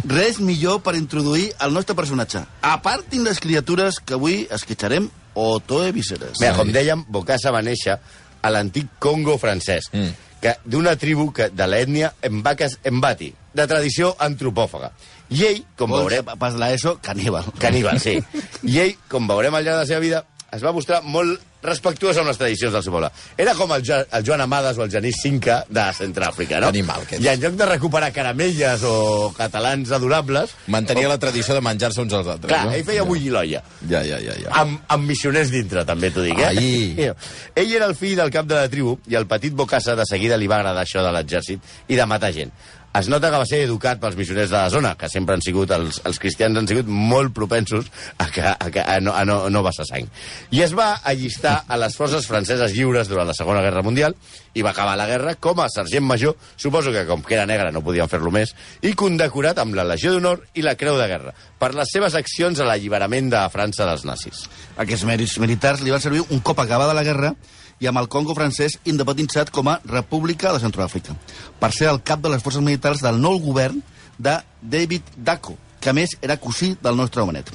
Res 0.08 0.40
millor 0.40 0.82
per 0.82 0.96
introduir 0.96 1.54
el 1.60 1.74
nostre 1.74 1.96
personatge. 1.96 2.40
Apartin 2.62 3.24
les 3.26 3.40
criatures 3.40 4.00
que 4.00 4.14
avui 4.14 4.48
esquitxarem 4.52 5.10
Otoe 5.34 5.92
Viceres. 5.92 6.40
Mira, 6.40 6.56
com 6.56 6.70
dèiem, 6.72 7.04
Bokassa 7.10 7.52
va 7.52 7.62
néixer 7.62 7.98
a 8.42 8.50
l'antic 8.50 8.88
Congo 9.00 9.38
francès, 9.38 9.90
Mm. 9.92 10.14
Que 10.42 10.54
d'una 10.66 10.96
tribu 11.00 11.32
que, 11.34 11.50
de 11.50 11.68
l'ètnia 11.70 12.14
Mbakes 12.30 12.80
Mbati, 12.92 13.32
de 13.58 13.68
tradició 13.70 14.14
antropòfaga. 14.24 14.92
I 15.34 15.44
ell, 15.50 15.62
com 15.80 15.92
veurem... 15.92 16.28
Pas 16.40 16.56
l'ESO, 16.56 16.98
caníbal. 17.04 17.50
Caníbal, 17.60 18.00
sí. 18.00 18.16
I 18.72 18.80
ell, 18.86 18.98
com 19.12 19.28
veurem 19.28 19.58
al 19.58 19.66
llarg 19.66 19.82
de 19.82 19.84
la 19.84 19.90
seva 19.90 20.04
vida, 20.04 20.24
es 20.56 20.64
va 20.64 20.76
mostrar 20.76 21.02
molt 21.04 21.42
respectuós 21.68 22.18
amb 22.18 22.32
les 22.32 22.40
tradicions 22.40 22.74
del 22.74 22.84
seu 22.86 22.96
poble. 22.96 23.10
Era 23.38 23.54
com 23.58 23.72
el, 23.76 23.84
jo 23.86 24.00
el 24.00 24.26
Joan 24.26 24.44
Amades 24.46 24.80
o 24.80 24.86
el 24.86 24.92
Genís 24.94 25.20
Cinca 25.22 25.60
de 25.70 25.86
Centràfrica, 25.98 26.62
no? 26.64 26.72
Animal, 26.74 27.06
que. 27.10 27.20
I 27.24 27.30
en 27.34 27.44
lloc 27.44 27.58
de 27.60 27.70
recuperar 27.70 28.12
caramelles 28.16 28.84
o 28.88 29.34
catalans 29.38 29.92
adorables... 29.96 30.56
Mantenia 30.74 31.12
la 31.12 31.20
tradició 31.22 31.58
de 31.58 31.64
menjar-se 31.66 32.02
uns 32.04 32.16
als 32.18 32.32
altres. 32.36 32.52
Clar, 32.52 32.64
no? 32.70 32.76
ell 32.78 32.86
feia 32.88 33.06
bullir 33.08 33.34
l'olla. 33.36 33.64
Ja, 33.90 34.04
ja, 34.08 34.22
ja. 34.24 34.38
ja. 34.44 34.54
Amb, 34.62 34.80
amb 34.94 35.10
missioners 35.10 35.52
dintre, 35.54 35.84
també 35.88 36.12
t'ho 36.16 36.26
dic, 36.26 36.40
eh? 36.40 36.52
Ai. 36.54 37.12
Ell 37.58 37.72
era 37.74 37.88
el 37.90 37.96
fill 37.98 38.18
del 38.20 38.32
cap 38.34 38.48
de 38.48 38.58
la 38.58 38.70
tribu 38.72 38.98
i 39.10 39.18
el 39.20 39.28
petit 39.30 39.56
Bocassa 39.58 39.96
de 39.98 40.06
seguida 40.08 40.38
li 40.38 40.50
va 40.50 40.62
agradar 40.62 40.86
això 40.86 41.04
de 41.06 41.12
l'exèrcit 41.16 41.92
i 41.92 41.98
de 42.00 42.06
matar 42.10 42.32
gent. 42.36 42.54
Es 42.98 43.06
nota 43.12 43.30
que 43.30 43.38
va 43.38 43.46
ser 43.46 43.60
educat 43.62 44.00
pels 44.02 44.16
missioners 44.18 44.50
de 44.50 44.56
la 44.58 44.72
zona, 44.74 44.96
que 44.98 45.06
sempre 45.12 45.36
han 45.36 45.44
sigut, 45.46 45.70
els, 45.76 46.00
els 46.10 46.18
cristians 46.18 46.58
han 46.58 46.66
sigut 46.70 46.88
molt 46.90 47.30
propensos 47.36 47.92
a, 48.18 48.26
que, 48.34 48.42
a, 48.42 48.70
que, 48.74 48.82
a, 48.82 48.96
no, 49.04 49.14
a 49.14 49.22
no, 49.28 49.36
no 49.54 49.62
vessar 49.66 49.86
sang. 49.86 50.08
I 50.50 50.64
es 50.66 50.74
va 50.78 50.88
allistar 51.06 51.60
a 51.68 51.78
les 51.78 51.98
forces 52.00 52.26
franceses 52.26 52.74
lliures 52.74 53.12
durant 53.12 53.30
la 53.30 53.36
Segona 53.38 53.62
Guerra 53.62 53.84
Mundial 53.86 54.16
i 54.58 54.66
va 54.66 54.72
acabar 54.74 54.96
la 54.98 55.06
guerra 55.06 55.36
com 55.38 55.62
a 55.62 55.68
sergent 55.70 56.08
major, 56.10 56.34
suposo 56.56 56.96
que 56.96 57.06
com 57.06 57.22
que 57.22 57.38
era 57.38 57.46
negre 57.46 57.70
no 57.76 57.84
podien 57.86 58.10
fer-lo 58.10 58.34
més, 58.34 58.56
i 58.82 58.96
condecorat 58.98 59.62
amb 59.62 59.78
la 59.78 59.86
Legió 59.86 60.16
d'Honor 60.16 60.48
i 60.58 60.66
la 60.66 60.74
Creu 60.80 60.98
de 60.98 61.06
Guerra 61.12 61.36
per 61.62 61.76
les 61.78 61.94
seves 61.94 62.18
accions 62.18 62.58
a 62.58 62.66
l'alliberament 62.66 63.30
de 63.30 63.44
França 63.54 63.86
dels 63.86 64.08
nazis. 64.10 64.48
Aquests 64.82 65.06
mèrits 65.06 65.38
militars 65.44 65.86
li 65.86 65.94
van 65.94 66.02
servir 66.02 66.26
un 66.26 66.42
cop 66.42 66.66
acabada 66.66 66.98
la 66.98 67.06
guerra 67.06 67.36
i 67.80 67.88
amb 67.90 68.02
el 68.02 68.10
Congo 68.10 68.36
francès 68.38 68.80
independitzat 68.86 69.52
com 69.54 69.70
a 69.70 69.78
República 69.86 70.54
de 70.54 70.62
Centroàfrica, 70.64 71.16
per 71.60 71.72
ser 71.76 71.92
el 71.92 72.02
cap 72.02 72.24
de 72.24 72.32
les 72.34 72.44
forces 72.44 72.64
militars 72.64 73.04
del 73.06 73.22
nou 73.22 73.40
govern 73.44 73.82
de 74.18 74.40
David 74.62 75.14
Daco, 75.18 75.58
que 75.80 75.92
a 75.92 75.98
més 75.98 76.18
era 76.22 76.40
cosí 76.42 76.76
del 76.82 76.98
nostre 76.98 77.22
homenet. 77.22 77.54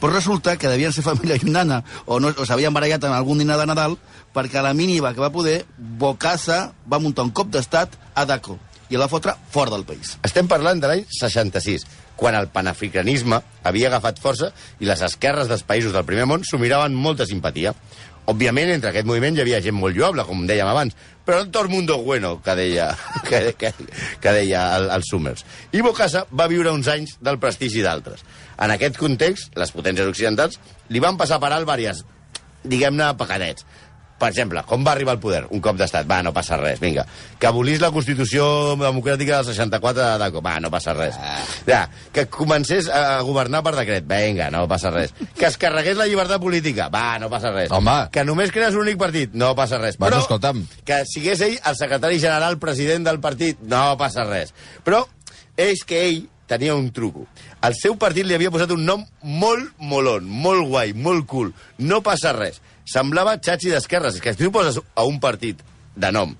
Però 0.00 0.12
resulta 0.12 0.56
que 0.60 0.68
devien 0.68 0.92
ser 0.92 1.04
família 1.04 1.38
llunyana 1.40 1.82
o, 2.04 2.18
no, 2.20 2.32
o 2.36 2.46
s'havien 2.46 2.74
barallat 2.74 3.04
en 3.04 3.16
algun 3.16 3.40
dinar 3.40 3.56
de 3.60 3.68
Nadal 3.68 3.96
perquè 4.34 4.60
a 4.60 4.64
la 4.64 4.74
mínima 4.76 5.14
que 5.14 5.22
va 5.22 5.32
poder, 5.32 5.64
Bokassa 5.76 6.70
va 6.88 7.00
muntar 7.00 7.24
un 7.24 7.32
cop 7.32 7.48
d'estat 7.52 7.96
a 8.14 8.26
Daco 8.28 8.58
i 8.90 8.96
el 8.98 9.02
va 9.04 9.08
fotre 9.08 9.36
fora 9.54 9.70
del 9.70 9.86
país. 9.86 10.16
Estem 10.26 10.48
parlant 10.50 10.80
de 10.82 10.88
l'any 10.90 11.04
66, 11.14 11.86
quan 12.18 12.34
el 12.34 12.50
panafricanisme 12.52 13.38
havia 13.64 13.88
agafat 13.88 14.18
força 14.20 14.50
i 14.82 14.88
les 14.88 15.02
esquerres 15.06 15.48
dels 15.48 15.62
països 15.66 15.94
del 15.94 16.06
primer 16.08 16.26
món 16.28 16.42
s'ho 16.44 16.58
miraven 16.58 16.96
molta 16.98 17.26
simpatia. 17.26 17.72
Òbviament, 18.28 18.68
entre 18.74 18.90
aquest 18.92 19.08
moviment 19.08 19.36
hi 19.36 19.42
havia 19.42 19.62
gent 19.64 19.74
molt 19.74 19.96
lloable, 19.96 20.24
com 20.28 20.44
dèiem 20.46 20.68
abans, 20.68 20.94
però 21.24 21.40
no 21.40 21.48
tot 21.50 21.64
el 21.64 21.70
mundo 21.72 21.96
bueno, 22.04 22.36
que 22.44 22.54
deia, 22.58 22.90
que, 23.28 23.54
que, 23.58 23.72
que 24.20 24.34
deia 24.36 24.66
el, 24.76 24.90
el 24.92 25.06
Summers. 25.08 25.44
I 25.72 25.82
Bokassa 25.86 26.26
va 26.30 26.48
viure 26.50 26.72
uns 26.74 26.90
anys 26.92 27.16
del 27.24 27.40
prestigi 27.42 27.82
d'altres. 27.86 28.24
En 28.60 28.74
aquest 28.74 29.00
context, 29.00 29.56
les 29.58 29.72
potències 29.74 30.08
occidentals 30.10 30.60
li 30.90 31.02
van 31.02 31.18
passar 31.20 31.40
per 31.42 31.52
alt 31.54 31.66
diverses, 31.66 32.04
diguem-ne, 32.62 33.12
pecadets. 33.18 33.64
Per 34.20 34.28
exemple, 34.28 34.60
com 34.68 34.84
va 34.84 34.92
arribar 34.92 35.14
al 35.16 35.20
poder? 35.22 35.46
Un 35.48 35.62
cop 35.64 35.78
d'estat. 35.80 36.04
Va, 36.08 36.18
no 36.22 36.34
passa 36.36 36.58
res, 36.60 36.80
vinga. 36.82 37.06
Que 37.40 37.48
abolís 37.48 37.80
la 37.80 37.88
Constitució 37.94 38.44
Democràtica 38.76 39.38
del 39.38 39.46
64 39.48 40.02
de 40.02 40.18
Daco. 40.20 40.42
Va, 40.44 40.58
no 40.60 40.68
passa 40.72 40.92
res. 40.96 41.16
Ja, 41.64 41.86
que 42.12 42.26
comencés 42.28 42.90
a 42.92 43.22
governar 43.24 43.62
per 43.64 43.72
decret. 43.78 44.04
Vinga, 44.10 44.50
no 44.52 44.66
passa 44.68 44.92
res. 44.92 45.14
Que 45.38 45.48
es 45.48 45.56
carregués 45.60 45.96
la 45.96 46.08
llibertat 46.10 46.42
política. 46.42 46.90
Va, 46.92 47.14
no 47.22 47.30
passa 47.32 47.54
res. 47.54 47.72
Home. 47.72 47.96
Que 48.12 48.26
només 48.28 48.52
crees 48.52 48.76
un 48.76 48.84
únic 48.84 49.00
partit. 49.00 49.32
No 49.32 49.54
passa 49.56 49.80
res. 49.80 49.96
Bueno, 49.96 50.20
escolta'm. 50.20 50.66
Que 50.84 51.00
sigués 51.08 51.40
ell 51.46 51.56
el 51.56 51.80
secretari 51.80 52.20
general 52.20 52.60
president 52.60 53.08
del 53.08 53.22
partit. 53.24 53.64
No 53.72 53.96
passa 54.00 54.28
res. 54.28 54.52
Però 54.84 55.06
és 55.56 55.80
que 55.88 56.04
ell 56.10 56.26
tenia 56.50 56.74
un 56.74 56.90
truco. 56.92 57.26
El 57.62 57.76
seu 57.78 57.94
partit 58.00 58.26
li 58.26 58.34
havia 58.34 58.50
posat 58.50 58.72
un 58.74 58.82
nom 58.84 59.04
molt 59.22 59.70
molon, 59.78 60.26
molt 60.26 60.66
guai, 60.68 60.92
molt 60.92 61.28
cool. 61.30 61.52
No 61.78 62.00
passa 62.02 62.32
res. 62.34 62.58
Semblava 62.88 63.36
xatxi 63.38 63.70
d'esquerres. 63.72 64.16
És 64.16 64.24
que 64.24 64.32
si 64.34 64.44
tu 64.44 64.52
poses 64.54 64.80
a 64.94 65.04
un 65.04 65.20
partit 65.20 65.60
de 65.96 66.12
nom, 66.14 66.34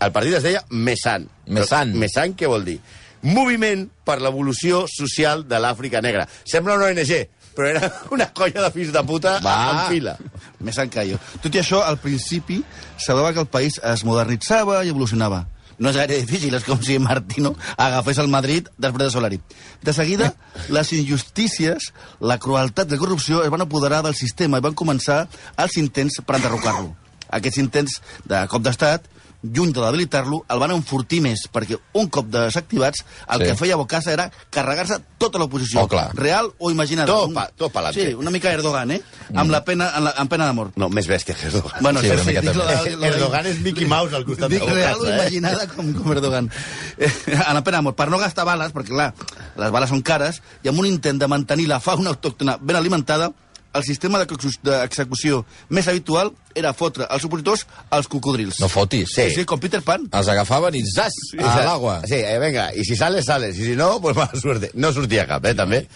el 0.00 0.12
partit 0.12 0.36
es 0.38 0.44
deia 0.46 0.62
Mesan. 0.70 1.28
Mesan. 1.46 1.94
Mesan 1.98 2.34
què 2.36 2.48
vol 2.50 2.64
dir? 2.66 2.78
Moviment 3.26 3.88
per 4.06 4.20
l'evolució 4.22 4.84
social 4.90 5.42
de 5.48 5.58
l'Àfrica 5.58 6.02
negra. 6.04 6.28
Sembla 6.46 6.76
una 6.76 6.92
ONG, 6.92 7.12
però 7.56 7.70
era 7.72 7.88
una 8.14 8.28
colla 8.36 8.66
de 8.66 8.70
fills 8.74 8.92
de 8.94 9.02
puta 9.08 9.38
Va. 9.42 9.56
en 9.72 9.80
fila. 9.90 10.16
Més 10.62 10.78
encaio. 10.78 11.18
Tot 11.42 11.54
i 11.54 11.62
això, 11.62 11.82
al 11.82 11.98
principi, 11.98 12.60
semblava 12.98 13.32
que 13.32 13.42
el 13.42 13.50
país 13.50 13.80
es 13.82 14.04
modernitzava 14.06 14.84
i 14.84 14.92
evolucionava. 14.92 15.46
No 15.78 15.90
és 15.90 15.96
gaire 15.98 16.16
difícil, 16.22 16.54
és 16.56 16.64
com 16.64 16.80
si 16.82 16.96
Martino 17.02 17.52
agafés 17.76 18.20
el 18.22 18.30
Madrid 18.32 18.68
després 18.78 19.08
de 19.08 19.12
Solari. 19.12 19.40
De 19.84 19.92
seguida, 19.92 20.32
les 20.72 20.92
injustícies, 20.96 21.90
la 22.20 22.38
crueltat 22.40 22.90
la 22.90 23.00
corrupció 23.00 23.42
es 23.44 23.52
van 23.52 23.66
apoderar 23.66 24.02
del 24.06 24.16
sistema 24.16 24.58
i 24.58 24.64
van 24.64 24.78
començar 24.78 25.26
els 25.56 25.76
intents 25.82 26.22
per 26.24 26.38
enderrocar-lo. 26.38 26.94
Aquests 27.36 27.60
intents 27.60 28.00
de 28.24 28.40
cop 28.48 28.64
d'estat, 28.64 29.10
lluny 29.52 29.72
de 29.72 29.80
debilitar-lo, 29.80 30.44
el 30.48 30.58
van 30.58 30.70
enfortir 30.72 31.20
més, 31.20 31.46
perquè 31.52 31.78
un 31.94 32.08
cop 32.08 32.26
desactivats, 32.26 33.04
el 33.28 33.38
Sí. 33.40 33.44
que 33.46 33.56
feia 33.56 33.76
Bokassa 33.76 34.12
era 34.12 34.30
carregar-se 34.50 34.98
tota 35.18 35.38
l'oposició, 35.38 35.82
Oh, 35.82 35.88
clar. 35.88 36.10
real 36.14 36.52
o 36.58 36.70
imaginada. 36.70 37.06
Tot 37.06 37.28
Un- 37.28 37.34
pa- 37.34 37.50
tot 37.56 37.72
pa'lante. 37.72 38.06
Sí, 38.08 38.14
una 38.14 38.30
mica 38.30 38.52
Erdogan, 38.52 38.90
eh? 38.90 39.02
Amb, 39.34 39.50
la 39.50 39.64
pena, 39.64 39.90
amb, 39.94 40.04
la, 40.04 40.14
amb 40.16 40.30
pena 40.30 40.46
d'amor. 40.46 40.72
No, 40.76 40.88
més 40.88 41.06
bèstia 41.08 41.34
que 41.34 41.46
Erdogan. 41.46 41.80
Bueno, 41.82 42.00
Sí, 42.00 42.06
sí, 42.06 42.12
una 42.12 42.22
sí, 42.22 42.30
dic 42.30 42.40
de, 42.42 42.54
lo 42.54 42.66
de, 42.66 43.06
Erdogan 43.08 43.46
és 43.46 43.60
Mickey 43.60 43.86
Mouse 43.86 44.14
al 44.14 44.24
costat 44.24 44.50
dic 44.50 44.64
de 44.64 44.72
real 44.74 44.94
o 44.94 44.98
Bocassa, 44.98 45.14
eh? 45.14 45.20
imaginada 45.20 45.66
com, 45.68 45.92
com 45.94 46.12
Erdogan. 46.12 46.50
Eh, 46.98 47.10
a 47.46 47.52
la 47.54 47.62
pena 47.64 47.78
d'amor, 47.78 47.94
per 47.94 48.08
no 48.10 48.18
gastar 48.18 48.44
bales, 48.44 48.72
perquè 48.72 48.88
clar, 48.88 49.14
les 49.56 49.70
bales 49.70 49.88
són 49.90 50.02
cares, 50.02 50.42
i 50.62 50.68
amb 50.68 50.78
un 50.78 50.86
intent 50.86 51.18
de 51.20 51.28
mantenir 51.28 51.66
la 51.68 51.80
fauna 51.80 52.10
autòctona 52.10 52.58
ben 52.60 52.76
alimentada, 52.76 53.32
el 53.74 53.84
sistema 53.84 54.18
d'execu- 54.22 54.60
d'execució 54.62 55.42
més 55.68 55.88
habitual 55.88 56.30
era 56.54 56.72
fotre 56.72 57.06
els 57.10 57.24
opositors 57.24 57.66
als 57.90 58.08
cocodrils. 58.08 58.60
No 58.60 58.68
fotis. 58.68 59.10
Sí. 59.14 59.30
Sí, 59.34 59.44
com 59.44 59.60
Peter 59.60 59.82
Pan. 59.82 60.06
Els 60.12 60.28
agafaven 60.28 60.74
i 60.74 60.82
zas, 60.88 61.12
a 61.38 61.58
l'agua. 61.64 62.00
Sí, 62.08 62.14
eh, 62.22 62.38
vinga, 62.40 62.70
i 62.74 62.84
si 62.84 62.96
sales, 62.96 63.26
sales, 63.26 63.58
i 63.58 63.64
si 63.72 63.76
no, 63.76 64.00
pues 64.00 64.16
mala 64.16 64.32
suerte. 64.40 64.70
No 64.74 64.92
sortia 64.92 65.26
cap, 65.26 65.44
eh, 65.44 65.54
també. 65.54 65.86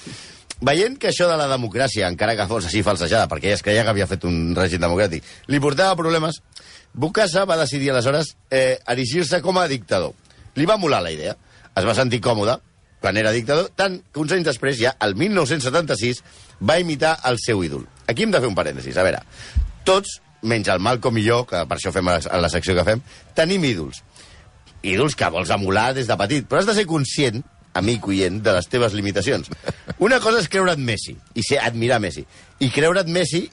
Veient 0.61 0.99
que 1.01 1.09
això 1.09 1.25
de 1.31 1.37
la 1.41 1.47
democràcia, 1.49 2.09
encara 2.13 2.35
que 2.37 2.45
fos 2.47 2.67
així 2.69 2.83
falsejada, 2.85 3.27
perquè 3.29 3.47
ella 3.49 3.57
es 3.57 3.63
creia 3.65 3.83
que 3.83 3.95
havia 3.95 4.07
fet 4.07 4.27
un 4.29 4.55
règim 4.55 4.83
democràtic, 4.83 5.25
li 5.49 5.61
portava 5.61 5.97
problemes, 5.97 6.43
Bukasa 6.93 7.47
va 7.47 7.57
decidir 7.57 7.91
aleshores 7.93 8.35
eh, 8.51 8.79
erigir-se 8.87 9.41
com 9.41 9.57
a 9.57 9.69
dictador. 9.71 10.13
Li 10.57 10.67
va 10.67 10.77
molar 10.77 11.01
la 11.01 11.13
idea. 11.15 11.37
Es 11.77 11.85
va 11.87 11.95
sentir 11.95 12.21
còmode 12.21 12.59
quan 13.01 13.17
era 13.17 13.33
dictador, 13.33 13.71
tant 13.77 13.99
que 14.13 14.21
uns 14.21 14.33
anys 14.37 14.51
després, 14.53 14.79
ja 14.79 14.95
el 15.05 15.17
1976, 15.17 16.23
va 16.61 16.79
imitar 16.81 17.17
el 17.29 17.41
seu 17.43 17.65
ídol. 17.65 17.87
Aquí 18.07 18.27
hem 18.27 18.35
de 18.35 18.41
fer 18.43 18.51
un 18.51 18.57
parèntesis. 18.59 18.97
A 19.01 19.07
veure, 19.07 19.23
tots, 19.89 20.19
menys 20.43 20.69
el 20.73 20.83
Malcolm 20.85 21.21
i 21.21 21.25
jo, 21.25 21.43
que 21.49 21.65
per 21.69 21.79
això 21.79 21.93
fem 21.95 22.09
a 22.09 22.19
la, 22.19 22.25
a 22.29 22.43
la 22.45 22.51
secció 22.53 22.77
que 22.77 22.85
fem, 22.87 23.03
tenim 23.37 23.65
ídols. 23.65 24.03
Ídols 24.87 25.17
que 25.17 25.29
vols 25.33 25.53
emular 25.57 25.91
des 25.97 26.09
de 26.09 26.17
petit, 26.21 26.47
però 26.49 26.61
has 26.61 26.69
de 26.69 26.77
ser 26.77 26.87
conscient, 26.89 27.41
amic 27.77 28.07
oient, 28.09 28.41
de 28.45 28.55
les 28.57 28.69
teves 28.69 28.97
limitacions. 28.97 29.49
Una 29.99 30.21
cosa 30.21 30.41
és 30.43 30.49
creure't 30.53 30.81
Messi, 30.85 31.17
i 31.35 31.45
ser 31.47 31.61
admirar 31.65 32.01
Messi, 32.03 32.25
i 32.61 32.71
creure't 32.73 33.09
Messi 33.13 33.47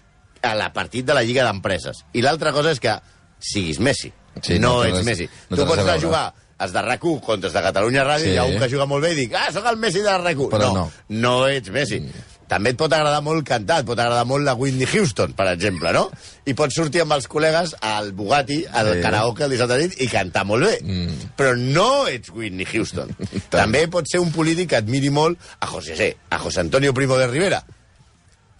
a 0.44 0.54
la 0.56 0.72
partit 0.74 1.06
de 1.08 1.16
la 1.16 1.24
Lliga 1.25 1.46
d'Empreses. 1.48 2.04
I 2.13 2.24
l'altra 2.25 2.54
cosa 2.56 2.75
és 2.75 2.84
que 2.84 2.96
siguis 3.39 3.80
Messi. 3.80 4.12
Sí, 4.42 4.60
no, 4.60 4.77
no 4.77 4.84
ets 4.86 5.06
Messi. 5.06 5.25
no 5.50 5.58
tu 5.58 5.66
pots 5.66 5.82
anar 5.82 5.96
a 5.98 6.01
jugar 6.01 6.25
els 6.59 6.71
de 6.73 6.81
rac 6.81 6.99
contra 7.21 7.47
els 7.47 7.53
de 7.53 7.61
Catalunya 7.61 8.03
Ràdio, 8.05 8.25
Sí. 8.25 8.31
hi 8.33 8.37
ha 8.37 8.45
un 8.45 8.57
que 8.59 8.69
juga 8.69 8.85
molt 8.85 9.03
bé 9.03 9.13
i 9.13 9.15
dic, 9.15 9.33
ah, 9.35 9.51
sóc 9.53 9.65
el 9.65 9.77
Messi 9.77 10.01
de 10.01 10.17
rac 10.17 10.37
Però 10.37 10.59
no, 10.59 10.73
no. 10.73 10.91
no 11.09 11.47
ets 11.47 11.69
Messi. 11.69 12.01
També 12.47 12.69
et 12.71 12.77
pot 12.79 12.93
agradar 12.93 13.21
molt 13.21 13.43
cantar, 13.45 13.81
et 13.81 13.85
pot 13.85 13.99
agradar 13.99 14.23
molt 14.25 14.45
la 14.45 14.53
Whitney 14.55 14.87
Houston, 14.87 15.33
per 15.35 15.47
exemple, 15.51 15.91
no? 15.91 16.09
I 16.45 16.53
pots 16.55 16.73
sortir 16.79 17.01
amb 17.01 17.11
els 17.11 17.27
col·legues 17.27 17.73
al 17.81 18.13
Bugatti, 18.13 18.61
al 18.71 18.93
Sí. 18.93 19.01
karaoke 19.01 19.43
el 19.43 19.49
dissabte 19.51 19.77
nit 19.77 19.99
i 20.01 20.07
cantar 20.07 20.45
molt 20.45 20.63
bé. 20.63 20.79
Mm. 20.81 21.33
Però 21.35 21.57
no 21.57 22.07
ets 22.07 22.29
Whitney 22.29 22.65
Houston. 22.65 23.09
També 23.49 23.87
pots 23.89 24.11
ser 24.13 24.21
un 24.21 24.31
polític 24.31 24.69
que 24.69 24.77
admiri 24.77 25.09
molt 25.09 25.37
a 25.59 25.67
José 25.67 25.97
C, 25.97 26.15
a 26.29 26.39
José 26.39 26.61
Antonio 26.61 26.93
Primo 26.93 27.17
de 27.17 27.27
Rivera, 27.27 27.65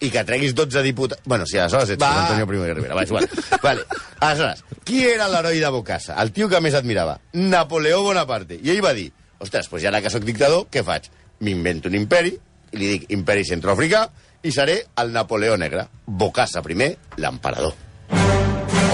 i 0.00 0.10
que 0.14 0.22
treguis 0.24 0.54
12 0.54 0.82
diputats... 0.86 1.22
Bueno, 1.26 1.46
sí, 1.46 1.58
aleshores 1.58 1.90
ets 1.94 2.02
Va. 2.02 2.10
Antonio 2.24 2.46
Primo 2.46 2.64
de 2.68 2.74
Rivera. 2.74 2.94
Va, 2.94 3.02
és 3.02 3.10
igual. 3.10 3.26
vale. 3.62 3.82
Aleshores, 4.20 4.62
qui 4.86 5.02
era 5.08 5.26
l'heroi 5.30 5.58
de 5.58 5.70
Bocassa? 5.74 6.14
El 6.22 6.30
tio 6.32 6.48
que 6.48 6.60
més 6.62 6.76
admirava? 6.78 7.18
Napoleó 7.34 8.02
Bonaparte. 8.06 8.60
I 8.62 8.70
ell 8.76 8.82
va 8.84 8.92
dir, 8.94 9.08
ostres, 9.42 9.66
doncs 9.70 9.82
ja 9.82 9.90
ara 9.90 10.02
que 10.04 10.12
sóc 10.14 10.22
dictador, 10.26 10.68
què 10.70 10.84
faig? 10.86 11.10
M'invento 11.42 11.90
un 11.90 11.98
imperi, 11.98 12.32
i 12.72 12.78
li 12.78 12.92
dic 12.94 13.10
imperi 13.14 13.44
centroafricà, 13.48 14.06
i 14.46 14.52
seré 14.54 14.78
el 15.02 15.10
Napoleó 15.14 15.56
negre. 15.58 15.88
Bocassa 16.06 16.62
primer, 16.62 16.92
l'emperador. 17.18 17.74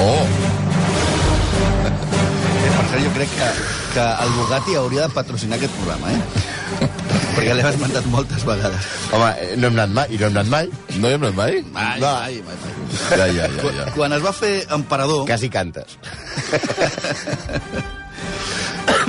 Oh, 0.01 0.25
Eh, 2.65 2.71
per 2.73 2.85
cert, 2.89 3.03
jo 3.05 3.11
crec 3.13 3.33
que, 3.37 3.49
que 3.93 4.05
el 4.25 4.31
Bugatti 4.39 4.75
hauria 4.81 5.03
de 5.05 5.13
patrocinar 5.13 5.59
aquest 5.59 5.75
programa, 5.77 6.13
eh? 6.15 6.54
Perquè 7.35 7.55
l'hem 7.57 7.69
esmentat 7.69 8.07
moltes 8.13 8.45
vegades. 8.47 8.87
Home, 9.15 9.31
eh, 9.41 9.55
no 9.59 9.69
hem 9.71 9.79
anat 9.79 9.95
mai, 9.97 10.07
i 10.15 10.21
no 10.21 10.29
hem 10.29 10.37
anat 10.37 10.51
mai. 10.53 10.71
no 10.99 11.09
hi 11.09 11.17
hem 11.17 11.27
anat 11.27 11.37
mai? 11.39 11.59
Mai, 11.75 12.01
Va. 12.03 12.13
mai, 12.25 12.41
mai, 12.47 12.57
mai. 12.63 12.73
Ja, 13.11 13.27
ja, 13.27 13.49
ja. 13.49 13.49
Quan, 13.61 13.75
ja. 13.81 13.87
quan 13.97 14.17
es 14.19 14.23
va 14.25 14.33
fer 14.37 14.55
emperador, 14.79 15.25
Quasi 15.31 15.51
cantes. 15.51 15.99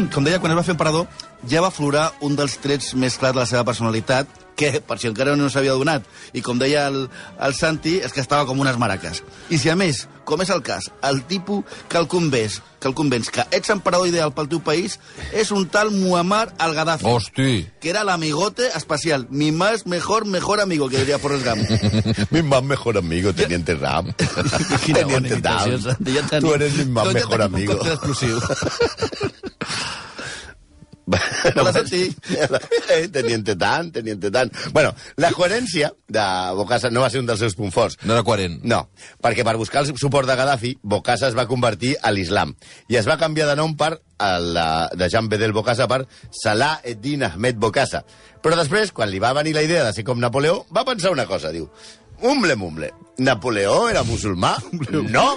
com 0.14 0.26
deia, 0.26 0.40
quan 0.40 0.52
es 0.54 0.58
va 0.60 0.66
fer 0.66 0.76
emperador, 0.76 1.08
ja 1.50 1.62
va 1.64 1.70
aflorar 1.74 2.10
un 2.26 2.36
dels 2.38 2.58
trets 2.64 2.94
més 3.00 3.18
clars 3.22 3.36
de 3.38 3.44
la 3.44 3.50
seva 3.50 3.64
personalitat, 3.68 4.28
que, 4.56 4.80
per 4.82 4.98
si 5.00 5.08
encara 5.12 5.36
no 5.36 5.50
s'havia 5.52 5.74
donat, 5.76 6.06
i 6.34 6.42
com 6.42 6.60
deia 6.60 6.88
el, 6.88 7.06
el 7.44 7.54
Santi, 7.58 7.98
és 8.00 8.14
que 8.16 8.22
estava 8.24 8.46
com 8.48 8.60
unes 8.64 8.78
maraques. 8.80 9.22
I 9.52 9.58
si 9.60 9.70
a 9.70 9.76
més, 9.76 10.06
com 10.26 10.42
és 10.42 10.50
el 10.50 10.64
cas, 10.66 10.88
el 11.06 11.22
tipus 11.30 11.64
que 11.92 12.00
el 12.00 12.08
convenç 12.10 12.62
que, 12.80 12.90
el 12.90 12.96
convenç 12.98 13.30
que 13.34 13.44
ets 13.56 13.70
emperador 13.74 14.08
ideal 14.10 14.32
pel 14.36 14.48
teu 14.50 14.60
país 14.64 14.98
és 15.34 15.50
un 15.54 15.66
tal 15.70 15.90
Muammar 15.92 16.54
al-Gaddafi, 16.62 17.06
Hosti. 17.10 17.68
que 17.82 17.90
era 17.90 18.04
l'amigote 18.06 18.68
especial, 18.78 19.28
mi 19.30 19.52
más 19.52 19.86
mejor, 19.86 20.26
mejor 20.26 20.62
amigo, 20.62 20.88
que 20.90 20.98
diria 21.00 21.20
Forrest 21.20 21.46
Gump. 21.46 22.28
mi 22.32 22.42
más 22.44 22.64
mejor 22.64 22.98
amigo, 22.98 23.34
Teniente 23.34 23.76
Ram. 23.76 24.14
Quina 24.86 25.00
Teniente 25.06 25.42
ja 25.42 25.66
tenim- 25.66 26.42
Tu 26.42 26.54
eres 26.54 26.74
mi 26.78 26.86
más 26.86 27.14
mejor 27.14 27.42
amigo. 27.42 27.74
còctel 27.78 27.94
explosiu. 27.94 28.40
Hola, 28.40 28.56
Santi. 28.56 29.36
Eh, 30.86 30.95
Teniente 33.12 33.56
tant, 33.56 33.92
teniente 33.94 34.32
tant. 34.34 34.52
Bueno, 34.74 34.94
la 35.22 35.32
coherència 35.36 35.92
de 36.08 36.26
Bocassa 36.58 36.90
no 36.90 37.02
va 37.06 37.10
ser 37.14 37.22
un 37.22 37.28
dels 37.30 37.40
seus 37.44 37.56
punts 37.58 37.74
forts. 37.76 37.98
No 38.04 38.16
era 38.16 38.24
coherent. 38.26 38.60
No, 38.64 38.84
perquè 39.22 39.46
per 39.46 39.56
buscar 39.60 39.84
el 39.86 39.92
suport 39.98 40.28
de 40.30 40.36
Gaddafi, 40.40 40.76
Bokassa 40.84 41.30
es 41.30 41.38
va 41.38 41.48
convertir 41.50 41.96
a 42.02 42.12
l'islam 42.16 42.56
i 42.90 42.98
es 43.00 43.08
va 43.10 43.18
canviar 43.22 43.48
de 43.52 43.56
nom 43.60 43.76
per 43.78 43.92
el, 43.96 44.54
de- 44.56 44.98
de 45.02 45.10
Jean 45.12 45.30
Bedel 45.30 45.54
Bokassa 45.54 45.88
per 45.92 46.06
Salah 46.32 46.80
Eddin 46.84 47.24
Ahmed 47.28 47.58
Bokassa. 47.62 48.04
Però 48.46 48.58
després, 48.58 48.92
quan 48.94 49.10
li 49.10 49.20
va 49.20 49.34
venir 49.34 49.56
la 49.58 49.64
idea 49.66 49.84
de 49.86 49.94
ser 49.94 50.04
com 50.06 50.20
Napoleó, 50.22 50.66
va 50.76 50.86
pensar 50.86 51.12
una 51.12 51.26
cosa, 51.26 51.50
diu, 51.52 51.70
Umble, 52.22 52.56
mumble, 52.56 52.92
Napoleó 53.18 53.90
era 53.90 54.04
musulmà? 54.04 54.56
No! 55.16 55.36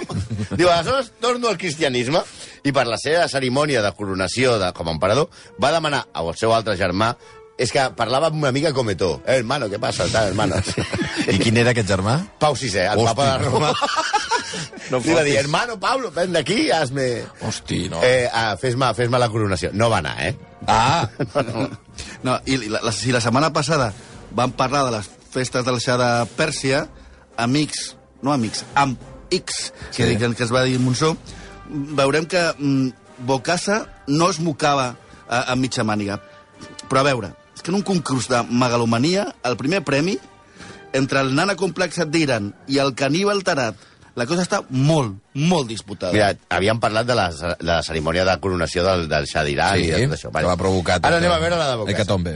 Diu, 0.51 0.69
aleshores 0.69 1.11
torno 1.21 1.49
al 1.49 1.57
cristianisme 1.57 2.21
i 2.63 2.73
per 2.75 2.85
la 2.87 2.97
seva 2.99 3.27
cerimònia 3.31 3.83
de 3.85 3.91
coronació 3.95 4.57
de, 4.59 4.71
com 4.75 4.89
a 4.89 4.95
emperador 4.95 5.29
va 5.61 5.73
demanar 5.75 6.05
al 6.13 6.33
seu 6.39 6.53
altre 6.55 6.75
germà 6.79 7.13
és 7.59 7.73
que 7.75 7.83
parlava 7.95 8.29
amb 8.31 8.39
una 8.39 8.53
mica 8.55 8.71
com 8.71 8.87
tu. 8.95 9.09
Eh, 9.25 9.41
hermano, 9.41 9.67
què 9.67 9.79
passa? 9.83 10.07
Tal, 10.07 10.29
hermano. 10.31 10.55
I 11.33 11.35
quin 11.41 11.57
era 11.59 11.73
aquest 11.75 11.89
germà? 11.91 12.15
Pau 12.39 12.55
VI, 12.55 12.69
el 12.85 13.01
Hosti. 13.01 13.09
papa 13.11 13.31
de 13.33 13.49
Roma. 13.49 13.73
No 14.89 14.97
Li 15.03 15.13
va 15.13 15.21
dir, 15.21 15.35
hermano 15.37 15.75
Pablo, 15.77 16.09
ven 16.09 16.31
d'aquí, 16.33 16.71
hazme... 16.73 17.21
Hosti, 17.45 17.83
no. 17.91 17.99
Eh, 18.01 18.25
ah, 18.33 18.55
fes-me 18.57 18.87
fes 18.97 19.11
la 19.13 19.27
coronació. 19.29 19.69
No 19.77 19.91
va 19.91 19.99
anar, 19.99 20.15
eh? 20.25 20.31
Ah, 20.65 21.05
No, 22.25 22.39
i 22.49 22.57
la, 22.65 22.81
la, 22.81 22.91
si 22.95 23.13
la 23.13 23.21
setmana 23.21 23.51
passada 23.53 23.91
vam 24.33 24.55
parlar 24.57 24.87
de 24.87 24.95
les 24.97 25.11
festes 25.31 25.65
del 25.65 25.79
Xà 25.83 25.97
de 25.99 26.09
Pèrsia, 26.37 26.85
amics, 27.37 27.95
no 28.21 28.33
amics, 28.33 28.65
amb 28.75 28.97
X, 29.31 29.71
que, 29.95 30.07
Sí. 30.07 30.17
que 30.17 30.43
es 30.43 30.51
va 30.53 30.63
dir 30.63 30.79
Monsó, 30.79 31.15
veurem 31.69 32.25
que 32.25 32.41
mm, 32.57 32.89
Bocassa 33.27 33.85
no 34.07 34.29
es 34.29 34.39
mocava 34.39 34.95
a, 35.27 35.51
a 35.51 35.55
mitja 35.55 35.83
màniga. 35.83 36.19
Però 36.89 37.01
a 37.03 37.03
veure, 37.05 37.33
és 37.55 37.61
que 37.61 37.69
en 37.71 37.75
un 37.77 37.83
concurs 37.85 38.27
de 38.31 38.41
megalomania, 38.49 39.27
el 39.43 39.57
primer 39.57 39.83
premi, 39.85 40.17
entre 40.93 41.21
el 41.21 41.35
nana 41.35 41.55
complexat 41.59 42.09
d'Iran 42.09 42.53
i 42.67 42.79
el 42.81 42.95
caníbal 42.97 43.43
tarat, 43.45 43.75
la 44.17 44.25
cosa 44.25 44.41
està 44.43 44.63
molt, 44.73 45.19
molt 45.37 45.69
disputada. 45.69 46.11
Mira, 46.15 46.31
havíem 46.49 46.79
parlat 46.81 47.05
de 47.07 47.15
la, 47.15 47.27
de 47.31 47.67
la 47.69 47.81
cerimònia 47.85 48.25
de 48.27 48.33
coronació 48.41 48.83
del, 48.83 49.05
del 49.11 49.27
Shah 49.29 49.43
d'Iran 49.45 49.77
sí, 49.77 49.85
i 49.85 49.91
de 49.93 49.99
tot 50.07 50.15
això. 50.17 50.31
que 50.33 50.47
va 50.49 50.57
provocar... 50.59 50.97
Ara 51.03 51.21
anem 51.21 51.31
a 51.31 51.37
veure 51.39 51.59
la 51.59 51.69
de 51.69 51.75
Bocassa. 51.83 51.95
Hecatombe. 51.95 52.33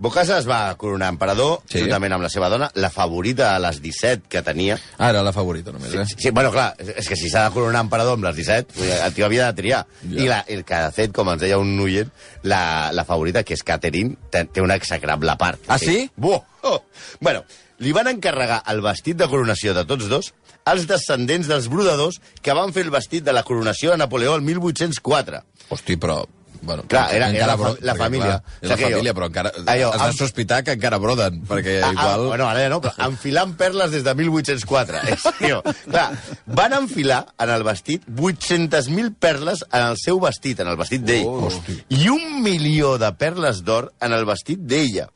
Bocassa 0.00 0.38
es 0.40 0.46
va 0.48 0.74
coronar 0.80 1.10
emperador, 1.12 1.58
Sí. 1.66 1.74
sí. 1.76 1.80
juntament 1.84 2.14
amb 2.16 2.24
la 2.24 2.30
seva 2.32 2.48
dona, 2.48 2.70
la 2.74 2.88
favorita 2.90 3.52
de 3.52 3.60
les 3.66 3.80
17 3.84 4.22
que 4.32 4.40
tenia. 4.42 4.78
Ah, 4.96 5.10
era 5.10 5.22
la 5.22 5.32
favorita, 5.36 5.74
només, 5.74 5.92
eh? 5.92 6.06
Sí, 6.08 6.16
sí, 6.24 6.30
bueno, 6.30 6.50
clar, 6.50 6.70
és 6.80 7.06
que 7.08 7.16
si 7.20 7.28
s'ha 7.28 7.44
de 7.44 7.52
coronar 7.54 7.82
emperador 7.84 8.16
amb 8.16 8.24
les 8.24 8.36
17, 8.40 8.78
vull 8.78 8.88
dir, 8.88 8.96
el 9.04 9.12
tio 9.14 9.26
havia 9.28 9.50
de 9.50 9.58
triar. 9.60 9.82
Ja. 10.02 10.16
I 10.24 10.28
la, 10.32 10.38
el 10.48 10.64
que, 10.64 10.80
de 10.86 10.90
fet, 10.96 11.12
com 11.12 11.28
ens 11.28 11.42
deia 11.44 11.58
un 11.60 11.74
oient, 11.84 12.08
la, 12.48 12.62
la 12.96 13.04
favorita, 13.04 13.44
que 13.44 13.54
és 13.58 13.62
Catherine, 13.62 14.16
té, 14.32 14.46
té 14.48 14.64
una 14.64 14.80
execrable 14.80 15.36
part. 15.36 15.60
Ah, 15.68 15.78
sí? 15.78 16.06
Buah! 16.16 16.40
Oh. 16.62 16.78
Bueno, 17.20 17.44
li 17.84 17.92
van 17.96 18.08
encarregar 18.08 18.62
el 18.72 18.80
vestit 18.84 19.16
de 19.20 19.28
coronació 19.28 19.72
de 19.76 19.84
tots 19.88 20.08
dos 20.08 20.32
als 20.68 20.84
descendents 20.88 21.48
dels 21.48 21.68
brodadors 21.72 22.18
que 22.44 22.52
van 22.56 22.72
fer 22.76 22.84
el 22.84 22.90
vestit 22.92 23.24
de 23.24 23.32
la 23.32 23.42
coronació 23.44 23.92
de 23.92 23.96
Napoleó 24.00 24.34
el 24.36 24.42
1804. 24.48 25.44
Hosti, 25.70 25.96
però... 25.96 26.22
Bueno, 26.62 26.84
Clar, 26.86 27.14
era- 27.14 27.30
era 27.30 27.46
la 27.46 27.56
bro- 27.56 27.76
la 27.80 27.94
família. 27.94 28.26
Clar, 28.26 28.42
O 28.42 28.56
era 28.60 28.68
la 28.68 28.76
sigui, 28.76 28.90
família, 28.92 29.12
jo- 29.12 29.16
però 29.18 29.26
encara... 29.30 29.52
Allò, 29.66 29.88
has 29.94 30.00
de 30.02 30.08
amb- 30.10 30.18
sospitar 30.18 30.62
que 30.64 30.72
encara 30.76 30.98
broden, 30.98 31.40
perquè 31.48 31.78
Ah, 31.82 31.92
igual... 31.92 32.06
Ah, 32.08 32.26
bueno, 32.28 32.48
ara 32.48 32.60
ja 32.66 32.68
no, 32.68 32.80
però 32.84 32.92
enfilant 33.08 33.54
perles 33.56 33.90
des 33.90 34.04
de 34.04 34.14
1804. 34.14 35.00
És, 35.14 35.22
tio, 35.38 35.62
clar, 35.90 36.10
van 36.46 36.72
enfilar 36.82 37.22
en 37.38 37.50
el 37.50 37.62
vestit 37.64 38.04
800.000 38.08 39.14
perles 39.18 39.64
en 39.72 39.82
el 39.90 39.96
seu 40.00 40.20
vestit, 40.20 40.60
en 40.60 40.68
el 40.68 40.76
vestit 40.76 41.02
d'ell. 41.06 41.26
Oh. 41.26 41.50
I 41.88 42.08
un 42.12 42.42
milió 42.44 42.96
de 42.98 43.12
perles 43.16 43.62
d'or 43.64 43.92
en 44.00 44.12
el 44.12 44.24
vestit 44.28 44.60
d'ella. 44.60 45.08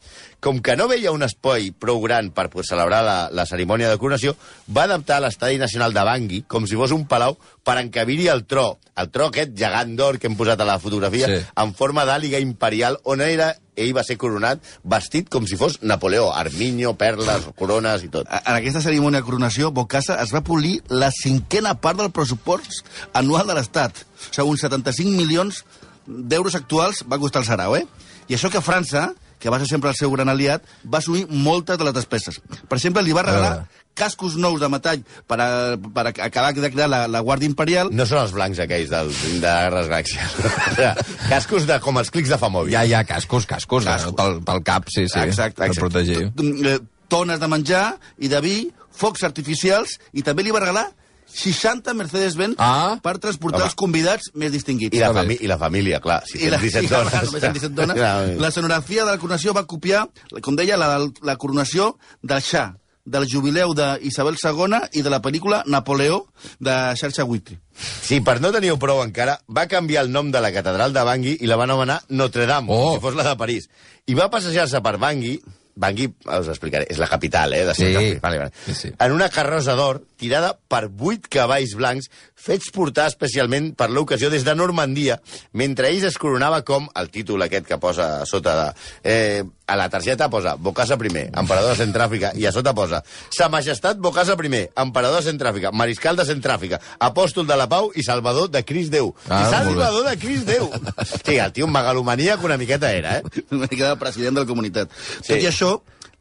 Com 0.45 0.59
que 0.61 0.75
no 0.77 0.85
veia 0.91 1.09
un 1.15 1.23
espai 1.25 1.71
prou 1.73 2.03
gran 2.05 2.27
per 2.37 2.51
poder 2.53 2.67
celebrar 2.69 2.99
la, 3.07 3.15
la 3.33 3.47
cerimònia 3.49 3.89
de 3.89 3.97
coronació, 3.97 4.35
va 4.69 4.83
adaptar 4.85 5.23
l'estadi 5.25 5.57
nacional 5.57 5.95
de 5.97 6.03
Bangui 6.05 6.43
com 6.45 6.67
si 6.69 6.77
fos 6.77 6.93
un 6.93 7.07
palau 7.09 7.39
per 7.65 7.79
encabir-hi 7.81 8.27
el 8.29 8.43
tro. 8.45 8.75
El 9.01 9.09
tro 9.11 9.31
aquest 9.31 9.55
gegant 9.57 9.95
d'or 9.97 10.19
que 10.21 10.29
hem 10.29 10.37
posat 10.37 10.61
a 10.61 10.67
la 10.69 10.77
fotografia, 10.79 11.31
Sí. 11.33 11.39
en 11.65 11.73
forma 11.75 12.05
d'àliga 12.05 12.39
imperial, 12.45 12.99
on 13.05 13.23
era, 13.25 13.55
ell 13.75 13.95
va 13.97 14.05
ser 14.05 14.19
coronat 14.21 14.61
vestit 14.85 15.31
com 15.33 15.47
si 15.49 15.57
fos 15.57 15.81
Napoleó, 15.83 16.29
arminyo, 16.37 16.93
perles, 17.01 17.49
corones 17.57 18.05
i 18.05 18.09
tot. 18.13 18.29
A- 18.29 18.43
En 18.45 18.61
aquesta 18.61 18.83
cerimònia 18.85 19.21
de 19.23 19.25
coronació, 19.27 19.73
Bocassa 19.73 20.21
es 20.23 20.31
va 20.37 20.45
polir 20.45 20.83
la 20.91 21.11
cinquena 21.11 21.73
part 21.81 21.99
del 21.99 22.13
pressupost 22.13 22.85
anual 23.15 23.47
de 23.49 23.55
l'Estat. 23.55 23.97
O 23.97 24.31
sigui, 24.31 24.49
uns 24.51 24.61
75 24.61 25.11
milions 25.11 25.65
d'euros 26.07 26.55
actuals 26.55 27.03
va 27.11 27.19
costar 27.19 27.41
el 27.41 27.47
Sarau, 27.49 27.77
eh? 27.77 27.87
I 28.29 28.35
això 28.37 28.51
que 28.53 28.61
França 28.61 29.15
que 29.38 29.50
va 29.53 29.59
ser 29.61 29.69
sempre 29.69 29.91
el 29.91 29.97
seu 29.97 30.11
gran 30.14 30.29
aliat, 30.33 30.62
va 30.87 30.99
assumir 30.99 31.26
moltes 31.31 31.79
de 31.79 31.85
les 31.85 31.95
despeses. 31.97 32.41
Per 32.69 32.79
exemple, 32.79 33.03
li 33.03 33.12
va 33.17 33.23
regalar 33.26 33.53
Ah. 33.55 33.81
cascos 33.95 34.35
nous 34.37 34.59
de 34.59 34.69
metall 34.69 35.05
per, 35.29 35.37
a, 35.41 35.76
per 35.76 36.07
a 36.09 36.12
acabar 36.26 36.53
de 36.55 36.71
crear 36.73 36.88
la, 36.91 37.05
la 37.07 37.21
Guàrdia 37.23 37.47
Imperial. 37.47 37.91
No 37.95 38.07
són 38.07 38.25
els 38.25 38.33
blancs 38.35 38.59
aquells 38.64 38.91
del, 38.91 39.12
de 39.38 39.47
Guerres 39.47 39.87
Galàxies. 39.93 40.88
Cascos 41.31 41.67
de, 41.69 41.79
com 41.85 42.00
els 42.03 42.11
clics 42.11 42.33
de 42.33 42.38
Famòbil. 42.41 42.73
Ja, 42.75 42.83
ja, 42.91 43.05
cascos, 43.07 43.47
cascos, 43.47 43.85
cascos. 43.87 44.17
Pel, 44.19 44.41
pel 44.45 44.62
cap, 44.67 44.88
sí, 44.91 45.07
sí, 45.07 45.21
Exacte, 45.23 45.61
per 45.62 45.71
exacte. 45.71 45.81
protegir. 45.87 46.26
Eh, 46.75 46.79
Tones 47.09 47.38
de 47.38 47.47
menjar 47.53 47.85
i 48.19 48.29
de 48.33 48.41
vi, 48.43 48.57
focs 48.97 49.23
artificials, 49.29 49.99
i 50.17 50.23
també 50.26 50.43
li 50.43 50.50
va 50.55 50.62
regalar 50.64 50.88
60 51.35 51.95
Mercedes-Benz 51.99 52.55
Ah. 52.59 52.99
per 53.03 53.19
transportar 53.19 53.61
Home. 53.62 53.67
els 53.71 53.75
convidats 53.75 54.31
més 54.35 54.53
distinguits. 54.53 54.97
I 54.97 55.00
la, 55.00 55.12
fami 55.12 55.37
I 55.41 55.47
la 55.50 55.59
família, 55.59 56.00
clar. 56.00 56.23
Si 56.26 56.38
I 56.38 56.50
la, 56.50 56.59
tens 56.59 56.73
17 56.73 56.85
i, 56.85 56.88
clar, 56.88 57.05
dones... 57.05 57.26
només 57.33 57.45
amb 57.45 57.55
17 57.59 57.75
dones. 57.75 57.97
Ja, 57.99 58.14
La 58.38 58.49
escenografia 58.49 59.05
de 59.05 59.11
la 59.11 59.19
coronació 59.19 59.53
va 59.53 59.67
copiar, 59.67 60.07
com 60.41 60.57
deia, 60.57 60.76
la, 60.79 60.99
la 61.23 61.37
coronació 61.37 61.97
del 62.23 62.41
Xà, 62.41 62.75
del 63.05 63.26
jubileu 63.29 63.75
d'Isabel 63.76 64.38
II 64.41 64.79
i 64.97 65.03
de 65.05 65.11
la 65.12 65.19
pel·lícula 65.21 65.62
Napoleó 65.67 66.23
de 66.59 66.73
Xarxa 66.97 67.25
Whitry. 67.29 67.59
Sí, 67.76 68.21
per 68.25 68.38
no 68.41 68.49
teniu 68.55 68.79
prou 68.81 69.03
encara, 69.03 69.35
va 69.50 69.67
canviar 69.69 70.07
el 70.07 70.12
nom 70.14 70.31
de 70.33 70.41
la 70.41 70.53
catedral 70.55 70.95
de 70.95 71.03
Bangui 71.05 71.35
i 71.41 71.47
la 71.50 71.57
va 71.61 71.64
anomenar 71.69 71.99
Notre 72.09 72.47
Dame, 72.47 72.69
Oh. 72.73 72.95
si 72.95 73.00
fos 73.03 73.14
la 73.14 73.25
de 73.29 73.37
París. 73.37 73.69
I 74.07 74.14
va 74.14 74.31
passejar-se 74.31 74.81
per 74.81 74.97
Bangui, 74.97 75.35
Bangui, 75.75 76.07
us 76.38 76.49
explicaré, 76.52 76.87
és 76.90 77.00
la 77.02 77.09
capital, 77.11 77.52
eh, 77.52 77.64
de 77.66 77.75
Sí. 77.75 78.19
Vale, 78.23 78.38
vale. 78.38 78.52
Sí, 78.66 78.75
sí. 78.75 78.93
En 78.99 79.12
una 79.12 79.28
carrossa 79.28 79.75
d'or 79.75 80.02
tirada 80.16 80.52
per 80.69 80.88
vuit 80.88 81.26
cavalls 81.28 81.75
blancs 81.75 82.11
fets 82.35 82.71
portar 82.71 83.09
especialment 83.11 83.73
per 83.75 83.90
l'ocasió 83.90 84.31
des 84.31 84.45
de 84.45 84.54
Normandia, 84.54 85.21
mentre 85.52 85.88
ell 85.90 86.04
es 86.04 86.19
coronava 86.19 86.62
com 86.62 86.88
el 86.95 87.11
títol 87.11 87.43
aquest 87.43 87.66
que 87.66 87.78
posa 87.78 88.25
sota 88.26 88.54
de... 88.61 88.73
Eh, 89.02 89.45
a 89.66 89.76
la 89.76 89.88
targeta 89.88 90.28
posa 90.30 90.54
Bocasa 90.56 90.97
I, 91.00 91.30
emperador 91.33 91.76
de 91.76 91.85
Centràfrica, 91.85 92.33
i 92.37 92.47
a 92.47 92.52
sota 92.52 92.75
posa 92.75 93.02
Sa 93.30 93.49
Majestat 93.49 93.99
Bocasa 93.99 94.37
I, 94.37 94.68
emperador 94.76 95.23
de 95.23 95.30
Centràfrica, 95.30 95.73
mariscal 95.73 96.16
de 96.16 96.26
Centràfrica, 96.28 96.80
apòstol 97.00 97.47
de 97.47 97.56
la 97.56 97.68
pau 97.68 97.90
i 97.94 98.02
salvador 98.02 98.50
de 98.50 98.64
Cris 98.64 98.90
Déu. 98.90 99.14
Ah, 99.28 99.44
I 99.47 99.50
salvador 99.50 100.09
de 100.11 100.16
Cris 100.18 100.44
Déu. 100.47 100.71
Sí, 101.25 101.37
el 101.38 101.52
tio, 101.52 101.66
megalomania 101.66 102.37
que 102.37 102.47
una 102.47 102.56
miqueta 102.59 102.92
era, 102.92 103.18
eh? 103.18 103.23
Una 103.50 103.66
de 103.66 103.97
president 103.97 104.35
de 104.35 104.42
la 104.44 104.47
comunitat. 104.47 104.90
Sí. 105.23 105.33
Tot 105.33 105.42
i 105.42 105.49
això, 105.49 105.71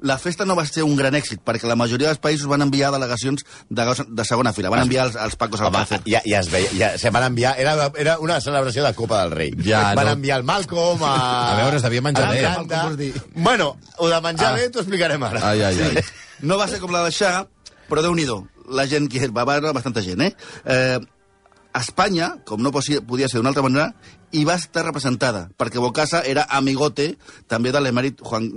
la 0.03 0.17
festa 0.19 0.43
no 0.45 0.55
va 0.59 0.65
ser 0.67 0.83
un 0.83 0.97
gran 0.99 1.15
èxit, 1.15 1.39
perquè 1.47 1.67
la 1.69 1.77
majoria 1.79 2.09
dels 2.09 2.19
països 2.19 2.49
van 2.51 2.61
enviar 2.65 2.91
delegacions 2.91 3.45
de, 3.69 3.85
de 4.03 4.25
segona 4.27 4.51
fila. 4.53 4.71
Van 4.73 4.83
enviar 4.83 5.05
els, 5.07 5.15
els 5.15 5.37
pacos 5.39 5.63
al 5.63 5.69
Home, 5.69 5.79
càcer. 5.79 6.01
ja, 6.11 6.19
ja 6.27 6.41
es 6.43 6.49
veia, 6.51 6.73
ja 6.75 6.89
se 6.99 7.11
van 7.15 7.23
enviar, 7.29 7.53
era, 7.61 7.87
era 7.99 8.17
una 8.19 8.41
celebració 8.43 8.83
de 8.83 8.91
Copa 8.97 9.21
del 9.23 9.31
Rei. 9.31 9.53
Ja, 9.63 9.85
van 9.95 10.11
no. 10.11 10.17
enviar 10.19 10.41
el 10.41 10.47
Malcolm 10.49 11.05
a... 11.07 11.13
A 11.53 11.55
veure, 11.61 11.79
es 11.79 11.87
devia 11.87 12.03
menjar 12.03 12.29
bé. 12.35 13.13
Bueno, 13.35 13.77
ho 13.97 14.09
de 14.11 14.21
menjar 14.21 14.51
Ah. 14.53 14.57
bé 14.59 14.67
t'ho 14.69 14.83
explicarem 14.83 15.23
ara. 15.23 15.39
Ai, 15.49 15.63
ai, 15.63 15.79
ai. 15.87 16.03
No 16.43 16.57
va 16.59 16.67
ser 16.67 16.81
com 16.83 16.91
la 16.91 17.05
de 17.05 17.13
Xà, 17.15 17.31
però 17.87 18.03
déu 18.03 18.15
nhi 18.15 18.27
La 18.73 18.85
gent 18.87 19.09
que 19.11 19.27
va 19.27 19.43
veure 19.47 19.71
bastanta 19.75 20.01
gent, 20.01 20.21
eh? 20.21 20.35
eh 20.65 20.99
Espanya, 21.73 22.35
com 22.45 22.61
no 22.61 22.71
podia 22.71 23.27
ser 23.27 23.39
d'una 23.39 23.49
altra 23.49 23.63
manera, 23.63 23.93
hi 24.33 24.43
va 24.47 24.57
estar 24.57 24.83
representada, 24.87 25.45
perquè 25.57 25.81
Bocasa 25.81 26.23
era 26.29 26.47
amigote 26.57 27.13
també 27.51 27.71
de 27.73 27.81
l'emèrit 27.83 28.21
Juan, 28.25 28.49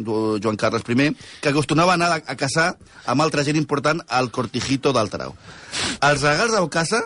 Joan 0.42 0.56
Carles 0.60 0.86
I, 0.88 1.10
que 1.42 1.52
acostumava 1.52 1.92
a 1.92 1.98
anar 2.00 2.10
a, 2.14 2.20
a 2.24 2.36
casar 2.36 2.72
amb 3.04 3.22
altra 3.22 3.44
gent 3.44 3.60
important 3.60 4.00
al 4.08 4.30
Cortijito 4.32 4.92
d'Altarau. 4.96 5.36
Els 6.00 6.24
regals 6.24 6.56
de 6.56 6.62
Bocasa, 6.64 7.02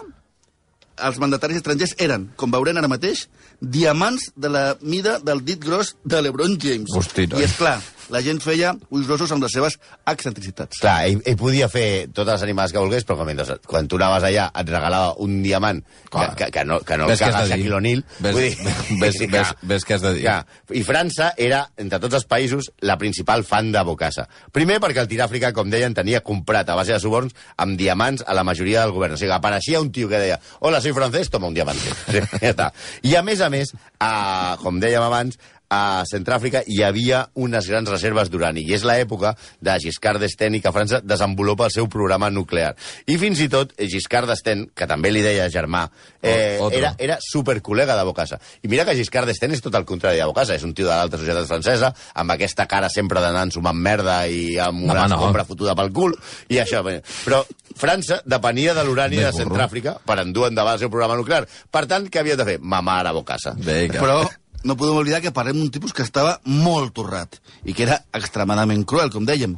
els 1.00 1.18
mandataris 1.18 1.60
estrangers, 1.60 1.96
eren, 1.98 2.28
com 2.36 2.52
veurem 2.54 2.78
ara 2.78 2.90
mateix, 2.90 3.26
diamants 3.60 4.30
de 4.36 4.52
la 4.52 4.64
mida 4.82 5.18
del 5.18 5.42
dit 5.44 5.60
gros 5.62 5.96
de 6.04 6.22
l'Ebron 6.22 6.58
James. 6.60 6.94
Hosti, 6.94 7.26
noi. 7.26 7.42
I, 7.42 7.48
és 7.48 7.56
clar, 7.58 7.80
la 8.10 8.20
gent 8.22 8.40
feia 8.42 8.74
ulls 8.90 9.06
grossos 9.08 9.30
amb 9.32 9.42
les 9.44 9.52
seves 9.54 9.78
excentricitats. 10.10 10.80
Clar, 10.82 11.06
ell, 11.08 11.20
ell 11.28 11.36
podia 11.40 11.68
fer 11.72 12.08
totes 12.12 12.34
les 12.36 12.44
animals 12.46 12.72
que 12.74 12.80
volgués, 12.82 13.04
però 13.06 13.24
mentre, 13.26 13.58
quan 13.68 13.88
tu 13.88 13.98
anaves 14.00 14.26
allà 14.28 14.48
et 14.60 14.68
regalava 14.72 15.14
un 15.22 15.38
diamant 15.44 15.80
que, 15.82 16.10
Clar. 16.10 16.28
que, 16.36 16.50
que 16.54 16.64
no, 16.66 16.80
que 16.86 16.96
no 16.98 17.06
el 17.06 17.12
Ves 17.14 17.22
has 17.22 17.34
caga. 17.34 17.46
Shaquille 17.52 17.76
O'Neal. 17.78 18.04
Ves- 18.18 18.34
vull 18.34 18.46
dir- 18.46 18.74
ves- 19.02 19.20
clar, 19.22 19.30
ves- 19.30 19.68
ves 19.74 19.86
què 19.86 19.94
has 19.98 20.04
de 20.06 20.14
dir. 20.18 20.24
Clar, 20.26 20.40
I 20.76 20.82
França 20.86 21.30
era, 21.36 21.62
entre 21.80 22.00
tots 22.02 22.18
els 22.20 22.26
països, 22.30 22.70
la 22.86 22.98
principal 22.98 23.44
fan 23.46 23.70
de 23.72 23.82
Bocassa. 23.86 24.26
Primer 24.52 24.80
perquè 24.82 25.04
el 25.04 25.08
Tiràfrica, 25.10 25.52
com 25.56 25.70
deien, 25.70 25.94
tenia 25.94 26.20
comprat 26.26 26.68
a 26.68 26.76
base 26.78 26.92
de 26.96 27.00
suborns 27.02 27.34
amb 27.56 27.78
diamants 27.78 28.24
a 28.26 28.34
la 28.36 28.44
majoria 28.44 28.82
del 28.84 28.92
govern. 28.96 29.14
O 29.14 29.20
sigui, 29.20 29.32
apareixia 29.34 29.80
un 29.80 29.92
tio 29.94 30.08
que 30.10 30.18
deia 30.20 30.40
hola, 30.60 30.80
soy 30.80 30.92
francès, 30.96 31.30
toma 31.30 31.48
un 31.48 31.54
diamante. 31.54 31.94
Sí, 32.10 32.18
ja 32.42 32.50
està. 32.50 32.66
I 33.06 33.14
a 33.16 33.22
més 33.22 33.40
a 33.40 33.48
més, 33.52 33.70
a, 34.02 34.56
com 34.62 34.80
dèiem 34.82 35.02
abans, 35.04 35.38
a 35.70 36.02
Centràfrica 36.10 36.64
hi 36.66 36.80
havia 36.82 37.22
unes 37.38 37.68
grans 37.70 37.88
reserves 37.88 38.30
d'urani 38.30 38.64
i 38.66 38.74
és 38.74 38.84
l'època 38.86 39.36
de 39.62 39.76
Giscard 39.82 40.20
d'Estaing 40.20 40.58
i 40.58 40.60
que 40.64 40.72
França 40.74 40.98
desenvolupa 41.00 41.68
el 41.68 41.74
seu 41.74 41.86
programa 41.88 42.30
nuclear. 42.30 42.74
I 43.06 43.16
fins 43.22 43.40
i 43.44 43.48
tot 43.52 43.72
eh, 43.76 43.86
Giscard 43.90 44.28
d'Estaing, 44.30 44.66
que 44.74 44.88
també 44.90 45.12
li 45.14 45.22
deia 45.22 45.46
germà, 45.52 45.84
eh, 46.20 46.58
otro. 46.58 46.76
era, 46.76 46.92
era 46.98 47.18
supercol·lega 47.22 47.96
de 47.96 48.06
Bocassa. 48.08 48.40
I 48.66 48.72
mira 48.72 48.84
que 48.88 48.96
Giscard 48.98 49.30
d'Estaing 49.30 49.54
és 49.54 49.62
tot 49.62 49.78
el 49.78 49.86
contrari 49.88 50.18
de 50.18 50.26
Bocassa, 50.26 50.58
és 50.58 50.66
un 50.66 50.74
tio 50.74 50.88
de 50.90 50.94
l'alta 50.96 51.20
societat 51.20 51.46
francesa, 51.46 51.92
amb 52.18 52.34
aquesta 52.34 52.66
cara 52.66 52.90
sempre 52.90 53.22
d'anar 53.22 53.46
ensumant 53.48 53.78
merda 53.78 54.24
i 54.26 54.58
amb 54.58 54.82
una 54.90 55.06
no. 55.06 55.20
escombra 55.20 55.46
fotuda 55.46 55.78
pel 55.78 55.94
cul, 55.94 56.18
i 56.50 56.58
això. 56.58 56.82
bé. 56.82 56.98
Però 57.22 57.44
França 57.78 58.20
depenia 58.26 58.74
de 58.74 58.84
l'urani 58.84 59.22
de. 59.22 59.30
Centràfrica 59.40 59.94
per 60.04 60.18
endur 60.20 60.48
endavant 60.50 60.74
el 60.74 60.82
seu 60.82 60.90
programa 60.90 61.16
nuclear. 61.16 61.46
Per 61.70 61.86
tant, 61.88 62.10
què 62.10 62.20
havia 62.20 62.36
de 62.36 62.44
fer? 62.48 62.58
Mamar 62.60 63.04
a 63.06 63.14
Bocassa. 63.16 63.54
Vinga. 63.56 64.02
Però 64.02 64.18
no 64.64 64.76
podem 64.76 64.98
oblidar 64.98 65.20
que 65.24 65.32
parlem 65.34 65.58
d'un 65.60 65.70
tipus 65.72 65.94
que 65.96 66.04
estava 66.06 66.38
molt 66.44 66.94
torrat 66.96 67.40
i 67.64 67.74
que 67.74 67.86
era 67.86 68.00
extremadament 68.16 68.84
cruel, 68.84 69.12
com 69.12 69.26
dèiem. 69.26 69.56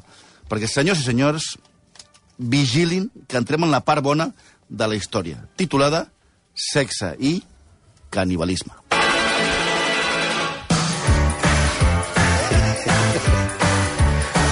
Perquè, 0.50 0.68
senyors 0.68 1.02
i 1.02 1.08
senyors, 1.08 1.52
vigilin 2.38 3.08
que 3.28 3.38
entrem 3.40 3.64
en 3.64 3.72
la 3.72 3.82
part 3.86 4.04
bona 4.04 4.30
de 4.68 4.88
la 4.88 4.98
història, 4.98 5.42
titulada 5.56 6.06
Sexe 6.52 7.14
i 7.18 7.38
canibalisme. 8.12 8.81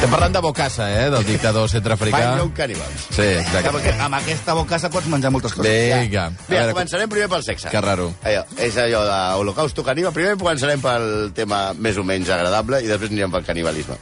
Estem 0.00 0.12
parlant 0.14 0.32
de 0.32 0.40
Bocassa, 0.40 0.86
eh, 0.96 1.10
del 1.12 1.26
dictador 1.28 1.68
centrafricà. 1.68 2.16
Fine 2.16 2.38
Young 2.40 2.52
Cannibals. 2.56 3.02
Sí, 3.12 3.20
exacte. 3.36 3.68
Amb, 3.68 3.76
aqu- 3.82 4.00
amb 4.06 4.14
aquesta 4.16 4.54
bocassa 4.56 4.88
pots 4.88 5.06
menjar 5.12 5.30
moltes 5.30 5.52
coses. 5.52 5.70
Vinga. 6.00 6.22
A 6.24 6.30
Bé, 6.30 6.54
veure, 6.56 6.72
començarem 6.72 7.08
primer 7.10 7.28
pel 7.28 7.42
sexe. 7.44 7.68
Que 7.68 7.80
raro. 7.84 8.06
Allò, 8.24 8.46
és 8.56 8.76
allò 8.80 9.02
de 9.04 9.18
holocausto 9.42 9.84
caníbal. 9.84 10.14
Primer 10.14 10.38
començarem 10.40 10.80
pel 10.80 11.32
tema 11.36 11.74
més 11.74 11.98
o 12.00 12.04
menys 12.04 12.30
agradable 12.30 12.80
i 12.80 12.86
després 12.88 13.10
anirem 13.10 13.30
pel 13.30 13.44
canibalisme. 13.44 13.96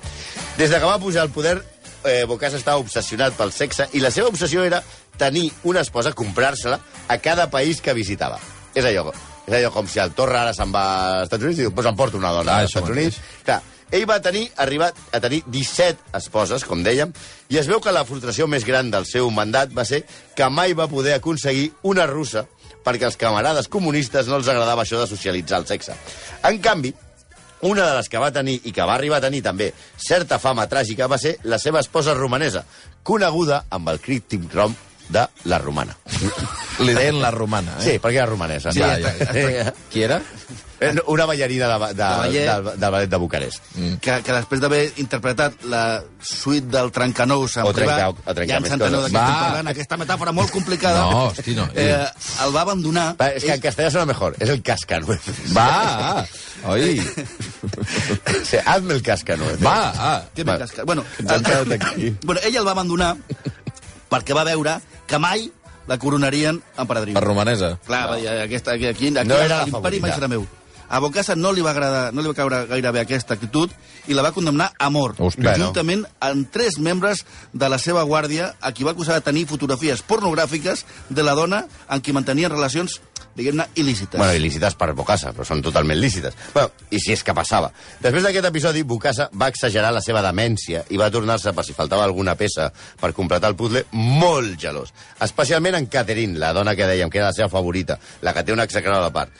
Des 0.57 0.71
de 0.71 0.79
que 0.79 0.87
va 0.87 1.01
pujar 1.01 1.23
al 1.23 1.31
poder, 1.31 1.65
eh, 2.05 2.25
Bocassa 2.29 2.57
estava 2.59 2.79
obsessionat 2.79 3.33
pel 3.35 3.51
sexe 3.51 3.89
i 3.93 3.99
la 3.99 4.13
seva 4.13 4.29
obsessió 4.29 4.63
era 4.63 4.81
tenir 5.17 5.51
una 5.65 5.81
esposa, 5.81 6.13
comprar-se-la 6.13 6.79
a 7.09 7.19
cada 7.19 7.51
país 7.51 7.81
que 7.81 7.93
visitava. 7.93 8.39
És 8.73 8.85
allò, 8.85 9.11
és 9.49 9.53
allò 9.55 9.73
com 9.73 9.89
si 9.89 9.99
el 9.99 10.13
Torra 10.13 10.43
ara 10.43 10.55
se'n 10.55 10.71
va 10.73 11.17
als 11.19 11.23
Estats 11.25 11.43
Units 11.43 11.59
i 11.59 11.63
diu, 11.63 11.75
pues 11.75 11.87
em 11.89 11.97
porto 11.97 12.19
una 12.19 12.31
dona 12.31 12.53
Ah, 12.53 12.59
als 12.61 12.71
Estats. 12.71 12.89
Units. 12.89 13.19
Clar, 13.45 13.61
ell 13.93 14.07
va 14.09 14.21
tenir, 14.25 14.47
arribat 14.57 14.97
a 15.13 15.21
tenir 15.21 15.43
17 15.47 16.15
esposes, 16.19 16.65
com 16.69 16.83
dèiem, 16.85 17.13
i 17.49 17.59
es 17.61 17.69
veu 17.71 17.81
que 17.81 17.95
la 17.95 18.05
frustració 18.09 18.47
més 18.51 18.67
gran 18.69 18.91
del 18.93 19.07
seu 19.09 19.31
mandat 19.35 19.75
va 19.75 19.87
ser 19.89 20.03
que 20.37 20.49
mai 20.53 20.75
va 20.77 20.89
poder 20.91 21.17
aconseguir 21.17 21.71
una 21.83 22.07
russa 22.07 22.47
perquè 22.85 23.09
als 23.09 23.19
camarades 23.21 23.69
comunistes 23.69 24.29
no 24.29 24.39
els 24.39 24.49
agradava 24.49 24.85
això 24.85 25.01
de 25.01 25.11
socialitzar 25.11 25.61
el 25.61 25.69
sexe. 25.69 25.97
En 26.49 26.61
canvi, 26.65 26.95
una 27.69 27.85
de 27.89 27.95
les 27.97 28.09
que 28.09 28.21
va 28.23 28.33
tenir 28.33 28.61
i 28.65 28.73
que 28.73 28.87
va 28.87 28.95
arribar 28.95 29.19
a 29.19 29.27
tenir 29.27 29.43
també 29.43 29.73
certa 29.97 30.39
fama 30.39 30.69
tràgica 30.71 31.09
va 31.11 31.19
ser 31.19 31.37
la 31.45 31.59
seva 31.59 31.81
esposa 31.81 32.15
romanesa, 32.15 32.65
coneguda 33.03 33.65
amb 33.71 33.91
el 33.91 34.01
críptic 34.05 34.47
rom 34.55 34.77
de 35.09 35.27
la 35.45 35.59
romana. 35.59 35.97
Li 36.85 36.95
deien 36.95 37.21
la 37.23 37.31
romana, 37.35 37.77
eh? 37.81 37.85
Sí, 37.85 37.99
perquè 38.03 38.23
era 38.23 38.27
romanesa. 38.31 38.73
Sí, 38.73 38.81
ja, 38.81 38.97
ja. 39.01 39.73
Qui 39.93 40.03
era? 40.07 40.21
Eh, 40.81 40.93
Una 41.11 41.25
ballarina 41.27 41.67
de, 41.67 41.87
de, 41.89 41.95
de, 41.95 42.05
ballet. 42.05 42.45
del, 42.47 42.69
del 42.79 42.91
ballet 42.95 43.11
de 43.11 43.19
Bucarest. 43.19 43.65
Que, 44.01 44.21
que 44.23 44.33
després 44.37 44.61
d'haver 44.63 44.85
interpretat 45.03 45.65
la 45.67 45.81
suite 46.23 46.71
del 46.71 46.93
Trencanous 46.95 47.57
en 47.59 47.67
O 47.67 47.73
privat, 47.75 48.15
o 48.23 48.35
trencar 48.37 48.47
ja 48.53 48.61
ens 48.61 48.69
més 48.69 48.77
enteneu 48.77 49.03
de 49.03 49.09
què 49.11 49.19
estem 49.19 49.35
Va. 49.35 49.41
parlant, 49.49 49.73
aquesta 49.73 49.99
metàfora 49.99 50.35
molt 50.37 50.55
complicada, 50.55 51.01
No, 51.11 51.25
hosti, 51.33 51.57
no. 51.59 51.67
eh, 51.75 52.07
el 52.45 52.55
va 52.55 52.63
abandonar... 52.63 53.09
Va, 53.19 53.33
és 53.35 53.43
que 53.49 53.57
en 53.59 53.65
castellà 53.67 53.91
sona 53.91 54.07
mejor, 54.13 54.39
és 54.39 54.55
el 54.55 54.63
cascanueces. 54.63 55.43
Va, 55.57 56.23
oi. 56.77 56.95
Sí, 58.45 58.63
hazme 58.65 58.95
el 58.95 59.03
cascanueces. 59.03 59.65
Va, 59.67 59.77
ah. 59.91 60.23
Va. 60.39 60.45
me 60.53 60.59
casca. 60.63 60.85
Bueno, 60.85 61.05
aquí. 61.27 62.15
bueno, 62.23 62.41
ell 62.47 62.55
el 62.55 62.67
va 62.67 62.71
abandonar 62.79 63.17
perquè 64.11 64.37
va 64.37 64.45
veure 64.49 64.79
que 65.07 65.19
mai 65.19 65.51
la 65.89 65.97
coronarien 65.99 66.61
emperadriu. 66.77 67.15
Per 67.17 67.25
romanesa. 67.25 67.79
Clar, 67.87 68.05
va 68.11 68.17
dir, 68.21 68.29
aquesta, 68.29 68.73
aquí, 68.77 68.87
aquí, 68.87 69.09
aquí 69.17 69.29
No 69.29 69.37
era 69.41 69.65
l'imperi 69.65 70.01
mai 70.05 70.13
serà 70.13 70.29
meu. 70.29 70.47
A 70.89 71.01
Bocassa 71.05 71.35
no 71.37 71.51
li 71.53 71.61
va 71.61 71.75
agradar, 71.75 72.15
no 72.17 72.23
li 72.25 72.31
va 72.31 72.35
caure 72.37 72.63
gaire 72.67 72.91
bé 72.97 73.01
aquesta 73.03 73.35
actitud 73.37 73.73
i 74.09 74.15
la 74.17 74.23
va 74.25 74.33
condemnar 74.33 74.71
a 74.79 74.89
mort, 74.89 75.19
Hòstia. 75.21 75.53
juntament 75.61 76.07
amb 76.25 76.49
tres 76.51 76.79
membres 76.79 77.27
de 77.53 77.69
la 77.69 77.77
seva 77.77 78.05
guàrdia 78.09 78.55
a 78.61 78.73
qui 78.73 78.85
va 78.85 78.95
acusar 78.97 79.19
de 79.19 79.21
tenir 79.27 79.45
fotografies 79.47 80.01
pornogràfiques 80.01 80.87
de 81.11 81.23
la 81.23 81.35
dona 81.37 81.67
amb 81.89 82.03
qui 82.03 82.15
mantenien 82.17 82.51
relacions 82.51 83.03
diguem-ne, 83.39 83.69
il·lícites. 83.79 84.19
Bueno, 84.19 84.35
il·lícites 84.37 84.75
per 84.79 84.91
Bocassa, 84.99 85.31
però 85.33 85.47
són 85.47 85.63
totalment 85.65 85.99
lícites. 86.01 86.35
Bueno, 86.55 86.73
i 86.91 86.99
si 87.01 87.13
és 87.15 87.23
que 87.25 87.33
passava. 87.37 87.71
Després 88.03 88.27
d'aquest 88.27 88.49
episodi, 88.51 88.83
Bocassa 88.83 89.29
va 89.39 89.49
exagerar 89.53 89.93
la 89.95 90.03
seva 90.05 90.21
demència 90.27 90.85
i 90.91 90.99
va 91.01 91.09
tornar-se, 91.15 91.53
per 91.55 91.65
si 91.65 91.73
faltava 91.77 92.05
alguna 92.05 92.35
peça 92.37 92.69
per 93.01 93.13
completar 93.17 93.51
el 93.53 93.57
puzzle, 93.57 93.85
molt 93.93 94.59
gelós. 94.61 94.93
Especialment 95.25 95.79
en 95.79 95.87
Catherine, 95.87 96.39
la 96.39 96.53
dona 96.53 96.75
que 96.77 96.87
dèiem 96.91 97.09
que 97.11 97.19
era 97.23 97.31
la 97.31 97.37
seva 97.37 97.49
favorita, 97.49 97.99
la 98.23 98.35
que 98.35 98.43
té 98.45 98.53
una 98.53 98.65
execrada 98.69 99.07
a 99.07 99.15
part. 99.15 99.31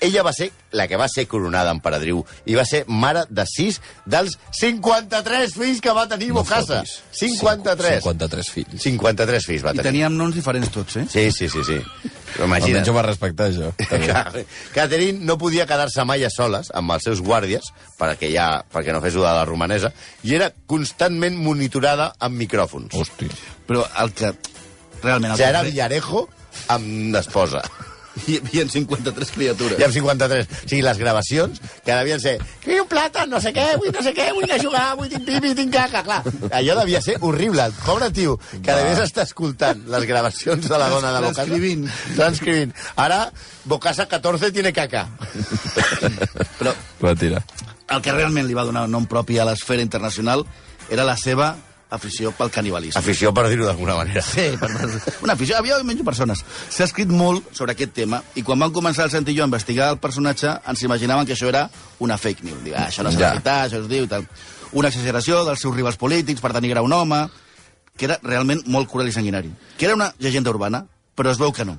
Ella 0.00 0.22
va 0.22 0.32
ser 0.32 0.50
la 0.72 0.86
que 0.88 0.96
va 1.00 1.08
ser 1.08 1.26
coronada 1.26 1.70
emperadriu 1.74 2.22
i 2.46 2.54
va 2.54 2.64
ser 2.68 2.84
mare 2.86 3.24
de 3.30 3.44
6 3.48 3.80
dels 4.06 4.38
53 4.52 5.54
fills 5.54 5.80
que 5.80 5.92
va 5.96 6.06
tenir 6.08 6.28
No 6.28 6.42
Bocassa. 6.42 6.82
fotis. 6.84 6.98
53. 7.18 8.02
53 8.04 8.50
fills. 8.54 8.82
53 8.82 9.46
fills 9.46 9.64
va 9.64 9.72
I 9.72 9.78
tenir. 9.78 9.88
teníem 9.90 10.16
noms 10.16 10.34
diferents 10.36 10.70
tots, 10.70 10.96
eh? 11.00 11.06
Sí, 11.10 11.30
sí, 11.32 11.48
sí, 11.48 11.64
sí. 11.64 11.78
Però 12.34 12.46
Almenys 12.46 12.68
Imagina't. 12.68 12.90
ho 12.90 12.94
va 12.96 13.04
respectar, 13.06 13.48
això. 13.50 13.72
Catherine 14.74 15.24
no 15.24 15.38
podia 15.40 15.66
quedar-se 15.68 16.04
mai 16.08 16.24
a 16.26 16.30
soles 16.32 16.70
amb 16.76 16.94
els 16.94 17.08
seus 17.08 17.22
guàrdies 17.24 17.72
perquè, 17.98 18.30
ja, 18.34 18.48
perquè 18.72 18.94
no 18.94 19.02
fes 19.04 19.16
de 19.18 19.24
la 19.26 19.44
romanesa 19.48 19.92
i 20.24 20.34
era 20.38 20.50
constantment 20.66 21.38
monitorada 21.40 22.12
amb 22.18 22.38
micròfons. 22.40 22.94
Hosti. 22.98 23.30
Però 23.68 23.84
el 24.02 24.14
que... 24.16 24.32
Realment... 25.02 25.34
El 25.36 25.44
era 25.46 25.62
que... 25.62 25.72
Villarejo 25.72 26.26
amb 26.74 27.16
esposa. 27.20 27.62
Hi 28.26 28.38
havia 28.40 28.64
53 28.68 29.30
criatures. 29.34 29.78
I 29.80 29.84
amb 29.86 29.94
53. 29.94 30.48
O 30.48 30.68
sigui, 30.68 30.82
les 30.82 30.98
gravacions 30.98 31.60
que 31.84 31.92
devien 31.92 32.20
ser 32.20 32.36
vull 32.64 32.80
un 32.82 32.88
plàtan, 32.90 33.30
no 33.30 33.40
sé 33.40 33.52
què, 33.56 33.66
vull 33.80 33.92
no 33.94 34.02
sé 34.04 34.12
què, 34.16 34.28
vull 34.36 34.44
anar 34.48 34.58
a 34.58 34.62
jugar, 34.62 34.84
vull 34.98 35.08
tinc 35.12 35.24
pipi, 35.28 35.54
tinc 35.58 35.72
caca, 35.74 36.02
clar. 36.06 36.20
Allò 36.52 36.76
devia 36.80 37.00
ser 37.04 37.16
horrible. 37.20 37.64
El 37.68 37.76
pobre 37.84 38.10
tio 38.14 38.36
que 38.38 38.72
devies 38.72 38.98
estar 39.06 39.24
escoltant 39.28 39.84
les 39.92 40.04
gravacions 40.08 40.68
de 40.68 40.78
la 40.78 40.88
dona 40.92 41.12
de 41.14 41.20
Bocasa. 41.26 41.44
Transcrivint. 41.44 41.88
Transcrivint. 42.16 42.74
Ara, 42.96 43.20
Bocasa 43.64 44.06
14 44.08 44.50
tiene 44.52 44.72
caca. 44.72 45.06
Però 46.58 46.74
Va 47.02 47.14
tirar. 47.14 47.42
el 47.88 48.02
que 48.04 48.12
realment 48.12 48.46
li 48.46 48.52
va 48.56 48.64
donar 48.68 48.82
un 48.84 48.92
nom 48.92 49.06
propi 49.08 49.38
a 49.38 49.46
l'esfera 49.48 49.80
internacional 49.80 50.42
era 50.92 51.04
la 51.08 51.16
seva 51.16 51.54
afició 51.90 52.32
pel 52.36 52.50
canibalisme. 52.52 52.98
Afició, 53.00 53.32
per 53.34 53.46
dir-ho 53.48 53.64
d'alguna 53.66 53.94
manera. 53.96 54.22
Sí, 54.22 54.50
per, 54.60 54.68
una 55.24 55.32
afició. 55.34 55.56
Havia 55.58 55.78
menys 55.86 56.04
persones. 56.04 56.44
S'ha 56.68 56.84
escrit 56.84 57.08
molt 57.08 57.48
sobre 57.56 57.72
aquest 57.72 57.94
tema 57.96 58.22
i 58.36 58.42
quan 58.44 58.58
van 58.60 58.72
començar 58.74 59.06
el 59.08 59.10
Santi 59.14 59.32
i 59.32 59.38
jo 59.38 59.46
a 59.46 59.48
investigar 59.50 59.90
el 59.94 59.98
personatge 60.02 60.52
ens 60.68 60.82
imaginaven 60.84 61.26
que 61.26 61.32
això 61.36 61.48
era 61.48 61.66
una 62.04 62.18
fake 62.20 62.44
news. 62.44 62.62
Dic, 62.64 62.74
ah, 62.76 62.88
això 62.90 63.02
no 63.06 63.10
s'ha 63.12 63.18
Ja. 63.20 63.30
de 63.32 63.40
citar, 63.42 63.58
això 63.68 63.80
es 63.82 63.88
diu 63.88 64.04
i 64.04 64.08
tal. 64.08 64.26
Una 64.72 64.88
exageració 64.92 65.44
dels 65.46 65.60
seus 65.60 65.74
rivals 65.74 65.96
polítics 65.96 66.40
per 66.44 66.52
denigrar 66.52 66.82
un 66.84 66.92
home, 66.92 67.22
que 67.96 68.04
era 68.04 68.18
realment 68.22 68.60
molt 68.66 68.88
cruel 68.90 69.08
i 69.08 69.12
sanguinari. 69.12 69.50
Que 69.78 69.86
era 69.86 69.94
una 69.96 70.12
llegenda 70.18 70.50
urbana, 70.50 70.84
però 71.16 71.30
es 71.32 71.38
veu 71.40 71.52
que 71.52 71.64
no. 71.64 71.78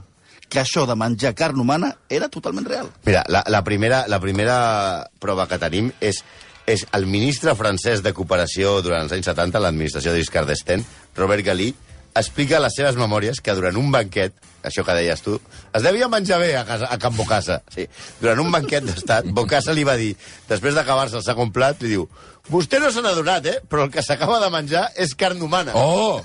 Que 0.49 0.59
això 0.63 0.87
de 0.89 0.95
menjar 0.97 1.35
carn 1.37 1.59
humana 1.61 1.93
era 2.09 2.27
totalment 2.27 2.65
real. 2.67 2.89
Mira, 3.05 3.21
la, 3.29 3.43
la, 3.47 3.63
primera, 3.63 4.07
la 4.09 4.19
primera 4.19 5.07
prova 5.21 5.45
que 5.47 5.59
tenim 5.61 5.91
és, 6.01 6.23
és 6.67 6.85
el 6.97 7.05
ministre 7.09 7.55
francès 7.57 8.03
de 8.05 8.13
cooperació 8.13 8.79
durant 8.85 9.05
els 9.05 9.15
anys 9.15 9.31
70, 9.31 9.61
l'administració 9.63 10.13
de 10.13 10.23
Giscard 10.23 10.49
d'Estaing, 10.49 10.85
Robert 11.17 11.45
Galí, 11.45 11.73
explica 12.15 12.57
a 12.57 12.63
les 12.63 12.75
seves 12.75 12.97
memòries 12.99 13.39
que 13.41 13.53
durant 13.55 13.77
un 13.79 13.91
banquet, 13.93 14.33
això 14.65 14.83
que 14.85 14.95
deies 14.97 15.21
tu, 15.23 15.37
es 15.75 15.85
devia 15.85 16.09
menjar 16.11 16.39
bé 16.41 16.49
a, 16.57 16.65
casa, 16.67 16.89
a 16.89 16.97
Can 16.99 17.15
Bocassa. 17.15 17.59
Sí. 17.73 17.85
Durant 18.21 18.41
un 18.43 18.51
banquet 18.53 18.85
d'estat, 18.85 19.29
Bocassa 19.35 19.75
li 19.75 19.85
va 19.87 19.95
dir, 19.99 20.11
després 20.49 20.75
d'acabar-se 20.77 21.19
el 21.19 21.25
segon 21.25 21.53
plat, 21.55 21.79
li 21.83 21.93
diu, 21.93 22.07
vostè 22.49 22.81
no 22.81 22.91
se 22.91 23.03
n'ha 23.05 23.13
donat, 23.15 23.45
eh? 23.45 23.57
però 23.69 23.85
el 23.87 23.93
que 23.93 24.03
s'acaba 24.05 24.39
de 24.43 24.49
menjar 24.53 24.87
és 24.97 25.15
carn 25.15 25.41
humana. 25.45 25.75
Oh! 25.77 26.19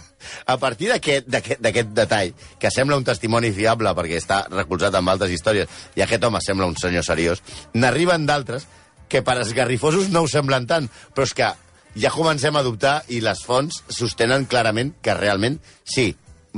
A 0.49 0.57
partir 0.57 0.89
d'aquest 0.89 1.29
detall, 1.93 2.33
que 2.59 2.73
sembla 2.73 2.97
un 2.97 3.05
testimoni 3.05 3.53
fiable 3.53 3.93
perquè 3.97 4.17
està 4.17 4.45
recolzat 4.49 4.97
amb 4.97 5.13
altres 5.13 5.35
històries, 5.37 5.69
i 5.95 6.05
aquest 6.05 6.25
home 6.25 6.41
sembla 6.41 6.71
un 6.71 6.79
senyor 6.81 7.05
seriós, 7.05 7.45
n'arriben 7.77 8.25
d'altres 8.27 8.65
que 9.15 9.23
per 9.23 9.39
esgarrifosos 9.45 10.11
no 10.11 10.25
ho 10.25 10.31
semblen 10.31 10.67
tant, 10.67 10.91
però 11.15 11.29
és 11.29 11.35
que 11.39 11.53
ja 11.95 12.11
comencem 12.11 12.57
a 12.59 12.65
dubtar 12.67 12.97
i 13.15 13.21
les 13.23 13.45
fonts 13.47 13.85
sostenen 13.87 14.49
clarament 14.51 14.97
que 15.05 15.15
realment, 15.15 15.61
sí, 15.87 16.09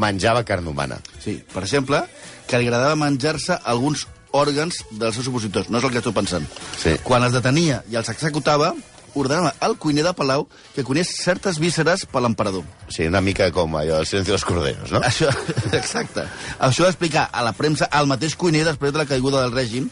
menjava 0.01 0.45
carn 0.49 0.69
humana. 0.73 0.97
Sí, 1.21 1.37
per 1.53 1.66
exemple, 1.66 2.01
que 2.49 2.61
li 2.61 2.69
agradava 2.69 2.97
menjar-se 2.97 3.59
alguns 3.64 4.07
òrgans 4.37 4.83
dels 4.90 5.16
seus 5.16 5.29
opositors. 5.29 5.69
No 5.69 5.81
és 5.81 5.85
el 5.85 5.92
que 5.92 6.01
estou 6.01 6.16
pensant. 6.16 6.49
Sí. 6.81 6.97
Quan 7.05 7.25
els 7.29 7.37
detenia 7.37 7.83
i 7.92 8.01
els 8.01 8.09
executava, 8.12 8.73
ordenava 9.16 9.53
al 9.64 9.77
cuiner 9.81 10.05
de 10.05 10.12
Palau 10.16 10.45
que 10.75 10.85
coneix 10.85 11.12
certes 11.21 11.61
vísceres 11.61 12.05
per 12.09 12.25
l'emperador. 12.25 12.64
Sigui, 12.88 13.09
una 13.12 13.25
mica 13.25 13.49
com 13.53 13.77
allò, 13.77 14.01
el 14.01 14.09
silencio 14.09 14.37
dels 14.37 14.49
corderos, 14.49 14.92
no? 14.92 15.05
Això, 15.05 15.29
exacte. 15.77 16.25
Això 16.57 16.88
va 16.88 16.92
explicar 16.92 17.29
a 17.33 17.45
la 17.45 17.57
premsa 17.57 17.88
al 17.92 18.09
mateix 18.09 18.37
cuiner 18.37 18.64
després 18.64 18.92
de 18.97 19.05
la 19.05 19.09
caiguda 19.09 19.45
del 19.45 19.57
règim 19.57 19.88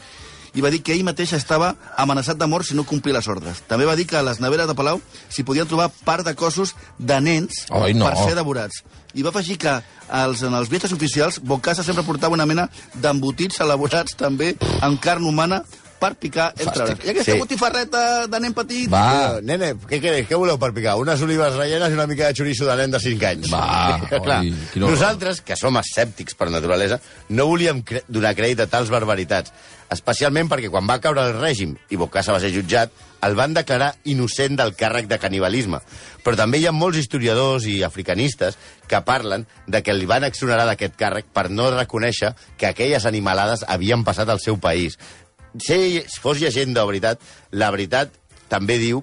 i 0.54 0.62
va 0.62 0.70
dir 0.70 0.80
que 0.86 0.94
ell 0.94 1.04
mateix 1.06 1.34
estava 1.36 1.74
amenaçat 1.98 2.38
de 2.38 2.46
mort 2.50 2.66
si 2.66 2.76
no 2.78 2.86
complia 2.86 3.16
les 3.18 3.28
ordres. 3.28 3.62
També 3.68 3.86
va 3.88 3.96
dir 3.98 4.06
que 4.06 4.18
a 4.18 4.24
les 4.26 4.40
neveres 4.42 4.68
de 4.70 4.76
Palau 4.78 5.00
s'hi 5.28 5.44
podien 5.46 5.68
trobar 5.70 5.90
part 6.06 6.26
de 6.26 6.34
cossos 6.38 6.74
de 6.98 7.20
nens 7.20 7.64
Ai, 7.70 7.94
no. 7.94 8.06
per 8.06 8.16
ser 8.22 8.36
devorats. 8.38 8.82
I 9.14 9.22
va 9.22 9.30
afegir 9.30 9.58
que 9.62 9.74
els, 10.10 10.42
en 10.42 10.54
els 10.54 10.70
viatges 10.70 10.94
oficials 10.94 11.40
Bocassa 11.42 11.84
sempre 11.86 12.06
portava 12.06 12.34
una 12.34 12.46
mena 12.46 12.68
d'embotits 12.94 13.60
elaborats 13.62 14.16
també 14.18 14.54
amb 14.82 15.00
carn 15.02 15.26
humana 15.26 15.62
per 16.00 16.14
picar 16.20 16.50
entre 16.56 16.64
Fàstic. 16.66 16.82
hores. 16.98 17.06
I 17.06 17.10
aquesta 17.14 17.32
Sí. 17.32 17.38
botifarreta 17.40 18.26
de 18.26 18.40
nen 18.40 18.52
petit... 18.54 18.88
Va. 18.92 19.02
Però, 19.12 19.42
nene, 19.42 19.72
què 19.88 20.00
querés? 20.02 20.26
Què 20.28 20.36
voleu 20.36 20.58
per 20.58 20.72
picar? 20.76 20.96
Unes 21.00 21.22
olives 21.22 21.54
rellenes 21.56 21.90
i 21.90 21.96
una 21.98 22.06
mica 22.10 22.26
de 22.28 22.34
xoriço 22.34 22.66
de 22.68 22.76
nen 22.76 22.90
de 22.90 23.00
5 23.00 23.26
anys. 23.30 23.50
Va, 23.52 24.00
Clar, 24.24 24.40
oi, 24.42 24.52
quin 24.72 24.82
horror. 24.82 24.96
nosaltres, 24.98 25.40
que 25.40 25.56
som 25.56 25.76
escèptics 25.80 26.34
per 26.36 26.50
naturalesa, 26.50 27.00
no 27.30 27.46
volíem 27.50 27.82
cre 27.82 28.02
donar 28.08 28.34
crèdit 28.36 28.60
a 28.60 28.66
tals 28.68 28.90
barbaritats, 28.92 29.52
especialment 29.94 30.48
perquè 30.50 30.70
quan 30.72 30.86
va 30.88 30.98
caure 31.00 31.22
el 31.28 31.34
règim 31.40 31.74
i 31.92 31.96
Bocassa 32.00 32.32
va 32.34 32.40
ser 32.42 32.50
jutjat, 32.54 32.90
el 33.24 33.34
van 33.38 33.54
declarar 33.56 33.94
innocent 34.04 34.56
del 34.58 34.74
càrrec 34.76 35.06
de 35.08 35.16
canibalisme. 35.18 35.78
Però 36.24 36.36
també 36.36 36.58
hi 36.60 36.66
ha 36.68 36.72
molts 36.76 36.98
historiadors 37.00 37.64
i 37.70 37.78
africanistes 37.86 38.58
que 38.88 39.00
parlen 39.06 39.46
de 39.66 39.80
que 39.82 39.94
li 39.96 40.04
van 40.08 40.24
exonerar 40.28 40.66
d'aquest 40.68 40.96
càrrec 41.00 41.30
per 41.32 41.46
no 41.50 41.70
reconèixer 41.72 42.34
que 42.60 42.66
aquelles 42.68 43.06
animalades 43.08 43.64
havien 43.68 44.04
passat 44.04 44.28
al 44.28 44.40
seu 44.44 44.58
país. 44.60 44.98
Si 45.58 46.02
fos 46.20 46.40
llegenda 46.40 46.84
o 46.84 46.88
veritat, 46.90 47.20
la 47.52 47.70
veritat 47.70 48.10
també 48.50 48.78
diu 48.78 49.02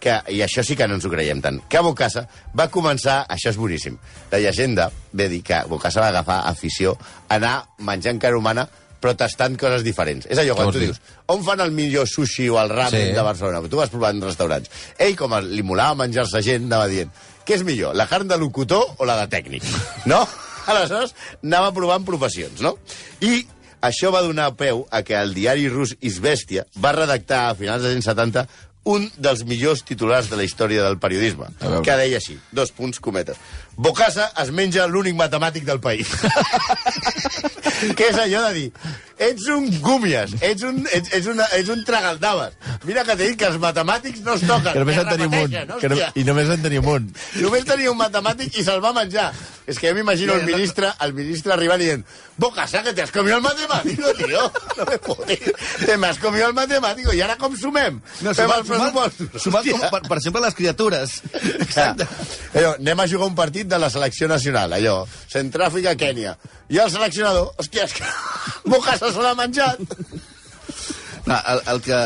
que, 0.00 0.18
i 0.34 0.42
això 0.44 0.60
sí 0.66 0.76
que 0.76 0.86
no 0.88 0.98
ens 0.98 1.04
ho 1.06 1.10
creiem 1.12 1.40
tant, 1.40 1.62
que 1.70 1.80
Bocassa 1.80 2.26
va 2.56 2.66
començar, 2.68 3.22
això 3.32 3.48
és 3.54 3.56
boníssim, 3.56 3.94
la 4.32 4.40
llegenda 4.42 4.90
ve 5.16 5.28
dir 5.32 5.42
que 5.46 5.62
Bocassa 5.70 6.02
va 6.04 6.10
agafar 6.12 6.42
afició 6.50 6.92
a 7.28 7.38
anar 7.38 7.54
menjant 7.78 8.20
carn 8.20 8.36
humana 8.36 8.66
però 9.04 9.12
tastant 9.20 9.56
coses 9.60 9.82
diferents. 9.84 10.24
És 10.32 10.38
allò, 10.40 10.54
quan 10.56 10.70
tu 10.72 10.80
dius, 10.80 10.96
on 11.28 11.42
fan 11.44 11.60
el 11.60 11.72
millor 11.76 12.06
sushi 12.08 12.46
o 12.48 12.56
el 12.56 12.70
ramen 12.72 13.10
Sí. 13.10 13.12
de 13.12 13.20
Barcelona? 13.22 13.60
Tu 13.68 13.76
vas 13.76 13.90
provar 13.92 14.14
en 14.14 14.22
restaurants. 14.24 14.70
Ell, 14.96 15.12
com 15.16 15.34
li 15.44 15.62
molava 15.62 15.94
menjar-se 15.94 16.40
gent, 16.40 16.64
anava 16.70 16.88
dient, 16.88 17.10
què 17.44 17.58
és 17.58 17.64
millor, 17.68 17.92
la 17.94 18.06
carn 18.08 18.28
de 18.28 18.38
locutor 18.40 18.94
o 18.96 19.04
la 19.04 19.18
de 19.20 19.26
tècnic? 19.28 19.62
No? 20.08 20.22
Aleshores, 20.72 21.12
anava 21.42 21.72
provant 21.76 22.04
professions, 22.04 22.62
no? 22.64 22.78
I 23.20 23.42
això 23.84 24.12
va 24.14 24.22
donar 24.24 24.54
peu 24.56 24.86
a 24.90 25.02
que 25.06 25.16
el 25.18 25.34
diari 25.36 25.68
rus 25.68 25.96
Isbestia 26.00 26.64
va 26.80 26.94
redactar 26.96 27.48
a 27.48 27.58
finals 27.58 27.84
dels 27.84 27.98
anys 27.98 28.08
70 28.12 28.46
un 28.84 29.06
dels 29.16 29.44
millors 29.48 29.82
titulars 29.82 30.28
de 30.28 30.36
la 30.36 30.44
història 30.44 30.82
del 30.84 30.98
periodisme, 31.00 31.48
que 31.84 31.96
deia 31.96 32.18
així, 32.20 32.36
dos 32.52 32.70
punts, 32.76 33.00
cometes. 33.00 33.38
Bocassa 33.80 34.28
es 34.42 34.50
menja 34.52 34.84
l'únic 34.86 35.16
matemàtic 35.16 35.64
del 35.64 35.80
país. 35.80 36.10
Què 37.96 38.10
és 38.10 38.20
allò 38.20 38.44
de 38.44 38.52
dir? 38.58 38.66
Ets 39.18 39.46
un 39.54 39.68
gúmies, 39.80 40.32
ets 40.42 40.64
un, 40.66 40.80
ets, 40.90 41.12
ets 41.14 41.26
una, 41.30 41.46
ets 41.54 41.68
un 41.70 41.84
tragaldaves. 41.86 42.56
Mira 42.84 43.04
que 43.06 43.14
t'he 43.14 43.28
dit 43.30 43.38
que 43.38 43.46
els 43.46 43.60
matemàtics 43.62 44.24
no 44.26 44.34
es 44.34 44.42
toquen. 44.42 44.72
Que 44.72 44.82
només 44.82 44.98
en 44.98 45.10
tenim 45.12 45.36
un. 45.38 45.54
Que 45.80 45.90
no. 45.92 45.98
I 46.18 46.24
només 46.26 46.50
en 46.56 46.64
tenim 46.66 46.88
un. 46.90 47.06
Només 47.40 47.66
tenia 47.68 47.92
un 47.92 47.98
matemàtic 48.00 48.58
i 48.58 48.64
se'l 48.66 48.82
va 48.84 48.92
menjar. 48.96 49.30
És 49.70 49.78
que 49.80 49.88
jo 49.88 49.96
m'imagino 49.96 50.34
el 50.36 50.44
ministre, 50.44 50.90
el 51.00 51.14
ministre 51.16 51.54
arribant 51.54 51.80
i 51.80 51.86
dient 51.88 52.02
Bocasa, 52.36 52.82
que 52.82 52.92
te 52.92 53.00
has 53.00 53.12
comido 53.12 53.36
el 53.36 53.42
matemático, 53.42 54.12
tío. 54.18 54.50
No 54.76 54.84
me 54.84 54.98
fotis. 54.98 55.52
Te 55.86 55.96
me 55.96 56.08
has 56.08 56.18
comido 56.18 56.48
el 56.48 56.54
matemático. 56.54 57.12
I 57.14 57.22
ara 57.22 57.36
com 57.38 57.54
sumem? 57.56 58.00
No, 58.26 58.34
Fem 58.34 58.50
sumat, 58.50 58.58
els 58.58 58.68
pressupostos. 58.68 59.42
sumat 59.42 59.68
com, 59.70 59.84
per, 59.92 60.00
per 60.08 60.18
exemple, 60.18 60.42
les 60.42 60.56
criatures. 60.58 61.14
Clar. 61.72 61.94
Allò, 62.54 62.74
anem 62.74 63.00
a 63.04 63.06
jugar 63.08 63.28
un 63.30 63.36
partit 63.38 63.70
de 63.70 63.78
la 63.78 63.88
selecció 63.94 64.26
nacional, 64.28 64.74
allò, 64.74 64.96
Centràfrica, 65.30 65.94
Kènia. 66.00 66.34
I 66.74 66.80
el 66.82 66.90
seleccionador, 66.90 67.52
hòstia, 67.60 67.86
és 67.86 67.94
que 67.94 68.10
Bocasa 68.72 69.03
se 69.12 69.22
l'ha 69.22 69.34
menjat. 69.38 69.80
No, 71.26 71.36
el, 71.38 71.60
el, 71.74 71.80
que, 71.84 72.00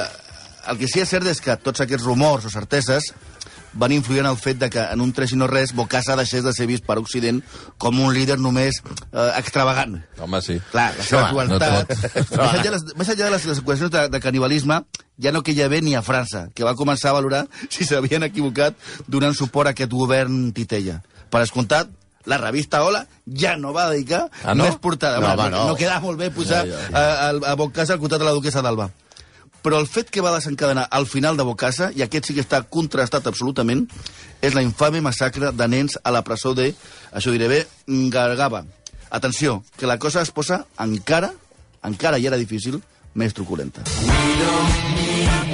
el 0.70 0.78
que 0.78 0.88
sí 0.90 1.00
és 1.02 1.10
cert 1.10 1.26
és 1.26 1.40
que 1.42 1.56
tots 1.62 1.82
aquests 1.82 2.04
rumors 2.06 2.46
o 2.46 2.52
certeses 2.52 3.12
van 3.78 3.92
influir 3.92 4.22
en 4.22 4.26
el 4.30 4.36
fet 4.40 4.56
de 4.58 4.70
que 4.72 4.80
en 4.80 5.02
un 5.04 5.10
tres 5.12 5.30
i 5.34 5.36
no 5.38 5.46
res 5.46 5.74
Bocassa 5.76 6.14
deixés 6.16 6.42
de 6.42 6.52
ser 6.56 6.66
vist 6.70 6.86
per 6.86 6.96
Occident 6.98 7.42
com 7.78 7.98
un 8.00 8.14
líder 8.16 8.38
només 8.40 8.78
eh, 8.80 9.26
extravagant. 9.38 9.98
Home, 10.24 10.40
sí. 10.42 10.56
Clar, 10.72 10.88
la 10.96 11.04
seva 11.04 11.26
no 11.26 11.34
crueltat... 11.34 11.92
tot. 11.92 12.32
més, 12.32 12.54
enllà, 12.54 12.62
de 12.64 12.72
les- 12.74 12.86
més 12.96 13.10
enllà 13.12 13.26
de 13.28 13.34
les, 13.36 13.44
les 13.50 13.60
acusacions 13.60 13.92
de, 13.92 14.06
de 14.14 14.20
canibalisme, 14.24 14.80
ja 15.20 15.34
no 15.36 15.42
queia 15.46 15.68
bé 15.70 15.82
ni 15.84 15.94
a 15.94 16.02
França, 16.02 16.46
que 16.56 16.66
va 16.66 16.74
començar 16.78 17.12
a 17.12 17.18
valorar 17.20 17.44
si 17.74 17.84
s'havien 17.86 18.24
equivocat 18.26 18.74
donant 19.06 19.36
suport 19.36 19.68
a 19.70 19.76
aquest 19.76 19.92
govern 19.94 20.48
titella. 20.56 21.02
Per 21.28 21.44
escomptat, 21.44 21.92
la 22.26 22.38
revista 22.38 22.82
Hola 22.84 23.06
ja 23.26 23.56
no 23.56 23.72
va 23.72 23.88
dedicar 23.90 24.28
Ah, 24.44 24.54
no? 24.54 24.64
més 24.64 24.76
portada. 24.76 25.20
No, 25.20 25.34
Bueno, 25.36 25.56
no. 25.58 25.66
no 25.68 25.76
quedava 25.76 26.00
molt 26.00 26.18
bé 26.18 26.30
posar 26.30 26.66
Ja, 26.66 26.72
ja, 26.90 26.98
a, 26.98 27.28
a, 27.30 27.52
a 27.52 27.54
Bocasa 27.56 27.94
el 27.94 28.00
costat 28.00 28.18
de 28.18 28.24
la 28.24 28.32
duquesa 28.32 28.62
d'Alba. 28.62 28.90
Però 29.62 29.78
el 29.80 29.88
fet 29.90 30.08
que 30.10 30.20
va 30.22 30.30
desencadenar 30.34 30.86
al 30.90 31.06
final 31.06 31.36
de 31.36 31.42
Bocasa, 31.42 31.90
i 31.94 32.02
aquest 32.02 32.26
sí 32.28 32.34
que 32.34 32.40
està 32.44 32.62
contrastat 32.62 33.26
absolutament, 33.26 33.88
és 34.40 34.54
la 34.54 34.62
infame 34.62 35.00
massacre 35.02 35.50
de 35.52 35.66
nens 35.68 35.98
a 36.04 36.12
la 36.14 36.22
presó 36.22 36.54
de, 36.54 36.74
això 37.12 37.32
diré 37.34 37.48
bé, 37.48 37.66
Gargava. 37.88 38.64
Atenció, 39.10 39.64
que 39.76 39.86
la 39.86 39.98
cosa 39.98 40.22
es 40.22 40.30
posa 40.30 40.64
encara, 40.78 41.32
encara 41.82 42.20
ja 42.22 42.28
era 42.30 42.36
difícil, 42.38 42.80
més 43.14 43.34
truculenta. 43.34 43.82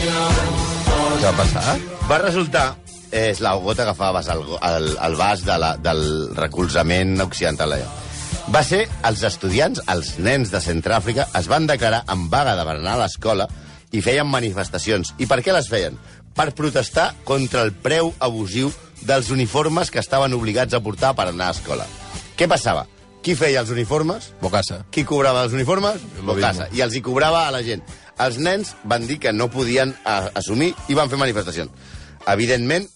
Què 0.05 1.24
va 1.24 1.33
passar? 1.38 1.79
Va 2.11 2.18
resultar 2.20 2.74
és 3.14 3.38
la 3.44 3.55
gota 3.62 3.87
que 3.87 3.94
fa 3.94 4.11
vessar 4.16 4.35
el, 4.40 4.48
el, 4.59 4.88
el 5.07 5.14
vas 5.14 5.44
de 5.46 5.55
la, 5.61 5.74
del 5.79 6.03
recolzament 6.35 7.20
occidental 7.22 7.77
allà. 7.77 7.87
Va 8.53 8.61
ser 8.66 8.83
els 9.07 9.22
estudiants, 9.24 9.81
els 9.88 10.16
nens 10.18 10.50
de 10.53 10.61
Centràfrica, 10.61 11.29
es 11.38 11.46
van 11.48 11.68
declarar 11.70 12.03
en 12.12 12.27
vaga 12.33 12.57
de 12.59 12.64
berenar 12.66 12.96
a 12.98 13.05
l'escola 13.05 13.46
i 13.94 14.03
feien 14.03 14.27
manifestacions. 14.29 15.14
I 15.22 15.29
per 15.31 15.38
què 15.46 15.55
les 15.55 15.70
feien? 15.70 15.94
Per 16.35 16.50
protestar 16.59 17.12
contra 17.24 17.62
el 17.62 17.70
preu 17.72 18.11
abusiu 18.18 18.72
dels 19.07 19.31
uniformes 19.31 19.92
que 19.94 20.03
estaven 20.03 20.35
obligats 20.35 20.74
a 20.74 20.83
portar 20.83 21.14
per 21.14 21.29
anar 21.31 21.53
a 21.53 21.57
escola. 21.57 21.87
Què 22.35 22.48
passava? 22.50 22.88
Qui 23.24 23.37
feia 23.38 23.62
els 23.62 23.70
uniformes? 23.72 24.33
Bocassa. 24.42 24.83
Qui 24.92 25.07
cobrava 25.09 25.46
els 25.46 25.55
uniformes? 25.55 26.03
Lo 26.18 26.35
Bocassa. 26.35 26.66
mismo. 26.66 26.77
I 26.77 26.83
els 26.85 26.98
hi 26.98 27.05
cobrava 27.07 27.46
a 27.46 27.55
la 27.55 27.62
gent. 27.64 27.87
Els 28.20 28.37
nens 28.42 28.74
van 28.85 29.07
dir 29.07 29.20
que 29.22 29.33
no 29.33 29.48
podien 29.48 29.94
a, 30.05 30.33
assumir 30.35 30.74
i 30.90 30.98
van 30.98 31.09
fer 31.09 31.22
manifestacions. 31.22 31.70
Evidentment, 32.29 32.90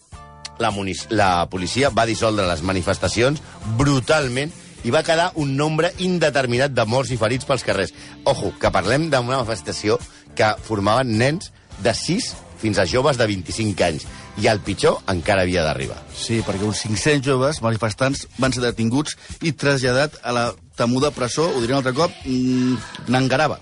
la, 0.58 0.72
la 1.10 1.30
policia 1.50 1.90
va 1.90 2.06
dissoldre 2.06 2.46
les 2.48 2.62
manifestacions 2.62 3.42
brutalment 3.78 4.52
i 4.84 4.92
va 4.94 5.02
quedar 5.02 5.32
un 5.42 5.56
nombre 5.56 5.90
indeterminat 5.98 6.74
de 6.74 6.84
morts 6.86 7.10
i 7.10 7.18
ferits 7.18 7.46
pels 7.48 7.64
carrers. 7.66 7.94
Ojo, 8.24 8.52
que 8.60 8.70
parlem 8.74 9.08
d'una 9.08 9.40
manifestació 9.40 9.98
que 10.38 10.52
formaven 10.62 11.16
nens 11.18 11.50
de 11.82 11.94
6 11.94 12.34
fins 12.58 12.78
a 12.78 12.86
joves 12.86 13.18
de 13.18 13.26
25 13.26 13.84
anys. 13.86 14.06
I 14.38 14.48
el 14.50 14.60
pitjor 14.62 15.00
encara 15.10 15.42
havia 15.46 15.64
d'arribar. 15.66 15.98
Sí, 16.14 16.40
perquè 16.46 16.66
uns 16.66 16.82
500 16.86 17.24
joves 17.26 17.62
manifestants 17.62 18.26
van 18.38 18.54
ser 18.54 18.62
detinguts 18.62 19.16
i 19.42 19.54
traslladat 19.54 20.18
a 20.22 20.34
la 20.34 20.46
temuda 20.78 21.10
presó, 21.14 21.48
ho 21.50 21.62
diré 21.62 21.74
un 21.74 21.80
altre 21.80 21.94
cop, 21.94 22.14
mm, 22.24 23.08
Nangarava. 23.08 23.58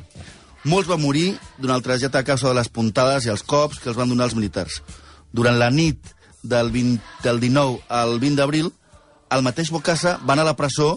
Molts 0.64 0.88
van 0.88 1.00
morir 1.00 1.36
durant 1.58 1.76
el 1.76 1.84
trasllat 1.84 2.16
a 2.16 2.24
causa 2.24 2.48
de 2.48 2.54
les 2.58 2.68
puntades 2.68 3.24
i 3.24 3.30
els 3.30 3.42
cops 3.42 3.78
que 3.78 3.88
els 3.88 3.96
van 3.96 4.08
donar 4.08 4.26
els 4.26 4.34
militars. 4.34 4.82
Durant 5.32 5.58
la 5.58 5.70
nit 5.70 6.15
del, 6.42 6.70
20, 6.70 7.00
del 7.24 7.40
19 7.40 7.80
al 7.88 8.18
20 8.20 8.40
d'abril, 8.40 8.70
el 9.30 9.42
mateix 9.42 9.72
Bocassa 9.74 10.18
va 10.22 10.36
anar 10.36 10.46
a 10.46 10.52
la 10.52 10.58
presó 10.58 10.96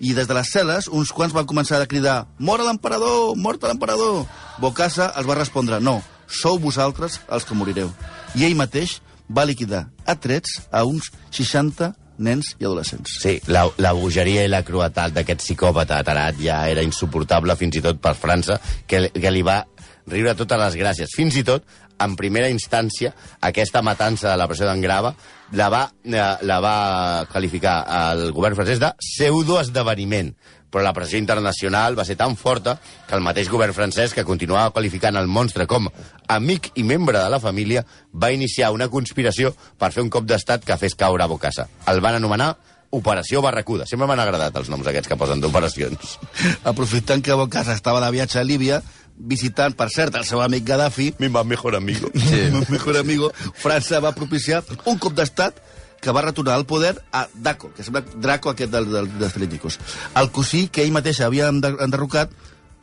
i 0.00 0.14
des 0.14 0.28
de 0.30 0.36
les 0.36 0.50
cel·les 0.54 0.88
uns 0.94 1.10
quants 1.12 1.34
van 1.34 1.46
començar 1.48 1.80
a 1.82 1.90
cridar 1.90 2.26
«Mort 2.38 2.62
a 2.62 2.68
l'emperador! 2.68 3.36
Mort 3.36 3.64
a 3.64 3.72
l'emperador!» 3.72 4.24
Bocassa 4.62 5.12
els 5.18 5.28
va 5.28 5.38
respondre 5.38 5.80
«No, 5.80 5.98
sou 6.26 6.58
vosaltres 6.62 7.20
els 7.28 7.44
que 7.44 7.58
morireu». 7.58 7.90
I 8.38 8.46
ell 8.46 8.58
mateix 8.58 9.00
va 9.28 9.46
liquidar 9.48 9.88
a 10.06 10.14
trets 10.16 10.60
a 10.70 10.84
uns 10.88 11.10
60 11.30 11.92
nens 12.18 12.54
i 12.58 12.66
adolescents. 12.66 13.18
Sí, 13.22 13.36
la, 13.46 13.64
la 13.78 13.92
bogeria 13.94 14.44
i 14.44 14.50
la 14.50 14.64
cruetat 14.66 15.14
d'aquest 15.14 15.44
psicòpata 15.44 16.00
atarat 16.02 16.40
ja 16.42 16.64
era 16.70 16.82
insuportable 16.82 17.54
fins 17.58 17.78
i 17.78 17.84
tot 17.84 18.00
per 18.02 18.16
França, 18.18 18.58
que, 18.86 19.06
que 19.14 19.34
li 19.34 19.44
va 19.46 19.62
riure 20.08 20.34
totes 20.34 20.60
les 20.64 20.78
gràcies. 20.80 21.14
Fins 21.14 21.36
i 21.38 21.44
tot, 21.46 21.66
en 21.98 22.16
primera 22.16 22.50
instància, 22.50 23.12
aquesta 23.40 23.82
matança 23.82 24.30
de 24.30 24.36
la 24.38 24.46
presó 24.50 24.68
d'Engrava 24.68 25.14
la 25.58 25.68
va, 25.72 25.82
eh, 26.04 26.28
la 26.42 26.60
va 26.60 27.26
qualificar 27.32 27.80
el 28.12 28.30
govern 28.36 28.56
francès 28.58 28.80
de 28.82 28.92
pseudoesdeveniment. 29.00 30.34
Però 30.68 30.82
la 30.84 30.92
pressió 30.92 31.16
internacional 31.16 31.96
va 31.96 32.04
ser 32.04 32.18
tan 32.20 32.36
forta 32.36 32.74
que 33.08 33.14
el 33.16 33.24
mateix 33.24 33.48
govern 33.48 33.72
francès, 33.72 34.12
que 34.12 34.24
continuava 34.24 34.74
qualificant 34.76 35.16
el 35.16 35.26
monstre 35.26 35.64
com 35.66 35.88
amic 36.28 36.72
i 36.76 36.84
membre 36.84 37.22
de 37.22 37.30
la 37.32 37.40
família, 37.40 37.86
va 38.12 38.32
iniciar 38.32 38.74
una 38.76 38.90
conspiració 38.92 39.54
per 39.78 39.94
fer 39.94 40.04
un 40.04 40.10
cop 40.12 40.28
d'estat 40.28 40.66
que 40.68 40.76
fes 40.76 40.94
caure 40.94 41.24
a 41.24 41.30
Bocassa. 41.30 41.68
El 41.88 42.02
van 42.04 42.20
anomenar 42.20 42.56
Operació 42.90 43.42
Barracuda. 43.44 43.84
Sempre 43.84 44.06
m'han 44.08 44.20
agradat 44.22 44.54
els 44.56 44.68
noms 44.72 44.86
aquests 44.88 45.10
que 45.10 45.16
posen 45.20 45.42
d'operacions. 45.42 46.14
Aprofitant 46.70 47.24
que 47.24 47.36
Bocassa 47.36 47.76
estava 47.76 48.00
de 48.04 48.08
viatge 48.14 48.40
a 48.40 48.44
Líbia, 48.44 48.80
visitant, 49.18 49.74
per 49.76 49.88
cert, 49.90 50.14
el 50.14 50.24
seu 50.24 50.40
amic 50.42 50.64
Gaddafi, 50.64 51.14
Mi 51.18 51.28
va 51.28 51.42
mejor 51.44 51.76
amigo. 51.76 52.10
sí. 52.14 52.42
mejor 52.68 52.96
amigo, 52.96 53.32
França 53.58 54.00
va 54.00 54.14
propiciar 54.14 54.62
un 54.86 54.98
cop 54.98 55.14
d'estat 55.18 55.58
que 56.00 56.12
va 56.14 56.22
retornar 56.22 56.54
al 56.54 56.66
poder 56.66 56.94
a 57.12 57.26
Daco, 57.34 57.72
que 57.74 57.82
sembla 57.82 58.04
Draco 58.14 58.50
aquest 58.50 58.70
del, 58.70 58.86
del, 58.92 59.08
dels 59.18 59.32
Filípicos. 59.34 59.78
El 60.14 60.30
cosí 60.30 60.68
que 60.68 60.84
ell 60.84 60.92
mateix 60.94 61.20
havia 61.26 61.48
ender- 61.50 61.74
enderrocat 61.82 62.30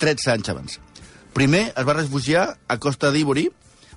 13 0.03 0.31
anys 0.33 0.49
abans. 0.51 0.79
Primer 1.35 1.69
es 1.71 1.85
va 1.87 1.95
refugiar 1.95 2.57
a 2.67 2.77
Costa 2.77 3.11
d'Ivori, 3.11 3.47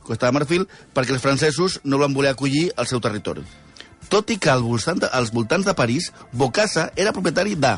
Costa 0.07 0.27
de 0.31 0.33
Marfil, 0.39 0.69
perquè 0.95 1.13
els 1.13 1.23
francesos 1.23 1.81
no 1.85 1.99
el 1.99 2.03
van 2.07 2.15
voler 2.15 2.31
acollir 2.31 2.69
al 2.77 2.87
seu 2.87 3.01
territori. 3.03 3.43
Tot 4.09 4.31
i 4.31 4.39
que 4.39 4.49
al 4.49 4.63
voltant 4.63 5.03
de, 5.03 5.11
als 5.13 5.35
voltants 5.35 5.67
de 5.67 5.75
París, 5.77 6.13
Bocassa 6.33 6.93
era 6.97 7.13
propietari 7.13 7.59
de 7.59 7.75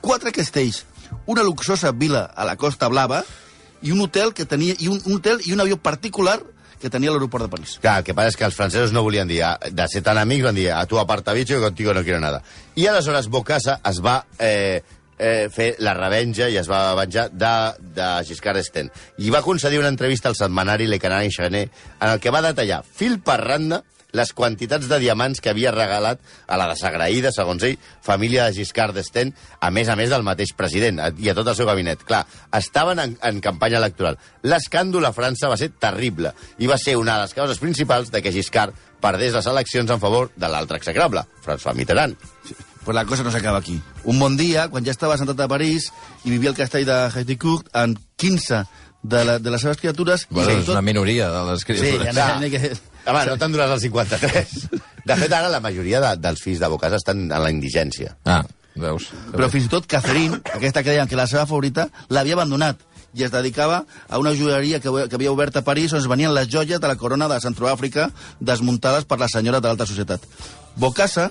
quatre 0.00 0.32
castells, 0.32 0.86
una 1.26 1.44
luxosa 1.44 1.92
vila 1.92 2.24
a 2.34 2.44
la 2.48 2.56
Costa 2.56 2.88
Blava 2.88 3.20
i 3.82 3.92
un 3.94 4.00
hotel 4.04 4.34
que 4.34 4.46
tenia 4.48 4.76
i 4.78 4.88
un, 4.88 5.00
un 5.04 5.18
hotel 5.18 5.42
i 5.46 5.52
un 5.54 5.60
avió 5.64 5.78
particular 5.80 6.38
que 6.78 6.90
tenia 6.90 7.10
l'aeroport 7.10 7.46
de 7.46 7.50
París. 7.50 7.76
Clar, 7.82 7.98
el 8.00 8.06
que 8.06 8.14
passa 8.14 8.32
és 8.32 8.38
que 8.38 8.46
els 8.46 8.54
francesos 8.54 8.92
no 8.94 9.02
volien 9.02 9.28
dir, 9.28 9.40
ah, 9.42 9.56
de 9.58 9.88
ser 9.90 10.02
tan 10.06 10.18
amics, 10.20 10.46
van 10.46 10.54
dir, 10.58 10.68
a 10.70 10.84
tu 10.86 11.00
aparta 11.00 11.34
bicho, 11.34 11.56
que 11.56 11.66
contigo 11.66 11.94
no 11.94 12.04
quiero 12.06 12.20
nada. 12.22 12.42
I 12.78 12.86
aleshores 12.86 13.28
Bocassa 13.28 13.80
es 13.90 13.98
va 14.04 14.20
eh, 14.38 14.82
eh, 15.18 15.48
fer 15.50 15.72
la 15.82 15.94
revenja 15.98 16.48
i 16.48 16.56
es 16.60 16.70
va 16.70 16.94
venjar 16.98 17.28
de, 17.34 17.52
de 17.98 18.08
Giscard 18.28 18.60
d'Estaing. 18.60 18.90
I 19.18 19.34
va 19.34 19.42
concedir 19.42 19.80
una 19.82 19.90
entrevista 19.90 20.30
al 20.30 20.38
setmanari 20.38 20.86
Le 20.86 21.00
Canari 21.02 21.34
Chenet 21.34 21.70
en 22.00 22.08
el 22.08 22.20
que 22.22 22.30
va 22.30 22.44
detallar 22.46 22.84
fil 22.86 23.18
per 23.20 23.40
randa 23.42 23.82
les 24.16 24.32
quantitats 24.32 24.88
de 24.88 24.98
diamants 25.02 25.40
que 25.40 25.50
havia 25.50 25.70
regalat 25.74 26.20
a 26.48 26.56
la 26.56 26.68
desagraïda, 26.70 27.32
segons 27.34 27.62
ell, 27.68 27.74
família 28.02 28.46
de 28.48 28.54
Giscard 28.56 28.94
d'Estaing, 28.96 29.34
a 29.60 29.70
més 29.70 29.88
a 29.92 29.96
més 30.00 30.08
del 30.08 30.22
mateix 30.24 30.54
president 30.56 31.00
i 31.20 31.28
a 31.28 31.34
tot 31.36 31.46
el 31.52 31.56
seu 31.58 31.66
gabinet. 31.68 32.04
Clar, 32.08 32.22
estaven 32.56 32.98
en, 33.04 33.18
en 33.22 33.40
campanya 33.44 33.78
electoral. 33.82 34.16
L'escàndol 34.48 35.04
a 35.04 35.12
França 35.12 35.50
va 35.52 35.58
ser 35.60 35.70
terrible 35.76 36.32
i 36.58 36.66
va 36.70 36.78
ser 36.80 36.96
una 36.96 37.18
de 37.18 37.26
les 37.26 37.36
causes 37.36 37.60
principals 37.60 38.08
de 38.10 38.22
que 38.24 38.32
Giscard 38.32 38.72
perdés 39.00 39.34
les 39.36 39.46
eleccions 39.46 39.90
en 39.92 40.00
favor 40.00 40.32
de 40.36 40.48
l'altre 40.48 40.80
execrable, 40.80 41.22
François 41.44 41.74
Mitterrand. 41.76 42.16
Pues 42.84 42.94
la 42.96 43.04
cosa 43.04 43.22
no 43.22 43.30
s'acaba 43.30 43.58
aquí. 43.58 43.76
Un 44.08 44.18
bon 44.18 44.36
dia, 44.38 44.70
quan 44.72 44.84
ja 44.86 44.94
estava 44.94 45.18
sentat 45.20 45.40
a 45.44 45.48
París 45.50 45.90
i 46.24 46.30
vivia 46.32 46.48
al 46.54 46.56
castell 46.56 46.86
de 46.88 46.96
Heidecourt 47.12 47.68
amb 47.76 47.98
15 48.16 48.62
de, 49.02 49.24
la, 49.28 49.38
de 49.38 49.50
les 49.52 49.60
seves 49.60 49.76
criatures... 49.76 50.24
Bueno, 50.30 50.54
i 50.56 50.62
és 50.62 50.70
una 50.72 50.80
minoria 50.82 51.28
de 51.30 51.42
les 51.50 51.60
Sí, 51.60 51.66
criatures. 51.68 52.06
ja 52.08 52.14
no, 52.16 52.24
ja 52.24 52.38
no, 52.40 52.48
que... 52.54 52.72
Home, 53.08 53.24
no 53.24 53.38
te'n 53.40 53.54
duràs 53.54 53.72
el 53.72 53.80
53. 53.86 54.54
De 55.08 55.16
fet, 55.16 55.32
ara 55.32 55.48
la 55.48 55.62
majoria 55.64 56.02
de, 56.04 56.12
dels 56.20 56.42
fills 56.44 56.60
de 56.60 56.68
Bocasa 56.68 56.98
estan 57.00 57.24
en 57.24 57.40
la 57.40 57.52
indigència. 57.52 58.12
Ah, 58.28 58.42
veus. 58.76 59.08
Però 59.32 59.48
fins 59.52 59.68
i 59.68 59.72
tot 59.72 59.88
Catherine, 59.88 60.42
aquesta 60.58 60.84
que 60.84 60.92
deien 60.92 61.08
que 61.08 61.18
la 61.18 61.28
seva 61.30 61.46
favorita, 61.48 61.88
l'havia 62.12 62.36
abandonat 62.36 62.84
i 63.16 63.24
es 63.24 63.32
dedicava 63.32 63.82
a 64.08 64.18
una 64.20 64.34
joieria 64.36 64.82
que, 64.84 64.92
que 65.08 65.16
havia 65.16 65.32
obert 65.32 65.56
a 65.56 65.64
París 65.64 65.94
on 65.94 66.02
es 66.02 66.08
venien 66.10 66.34
les 66.36 66.50
joies 66.52 66.80
de 66.80 66.90
la 66.90 66.98
corona 67.00 67.28
de 67.30 67.40
Centroàfrica 67.40 68.10
desmuntades 68.38 69.08
per 69.08 69.18
la 69.18 69.30
senyora 69.32 69.62
de 69.64 69.70
l'alta 69.70 69.88
societat. 69.88 70.24
Bocassa, 70.76 71.30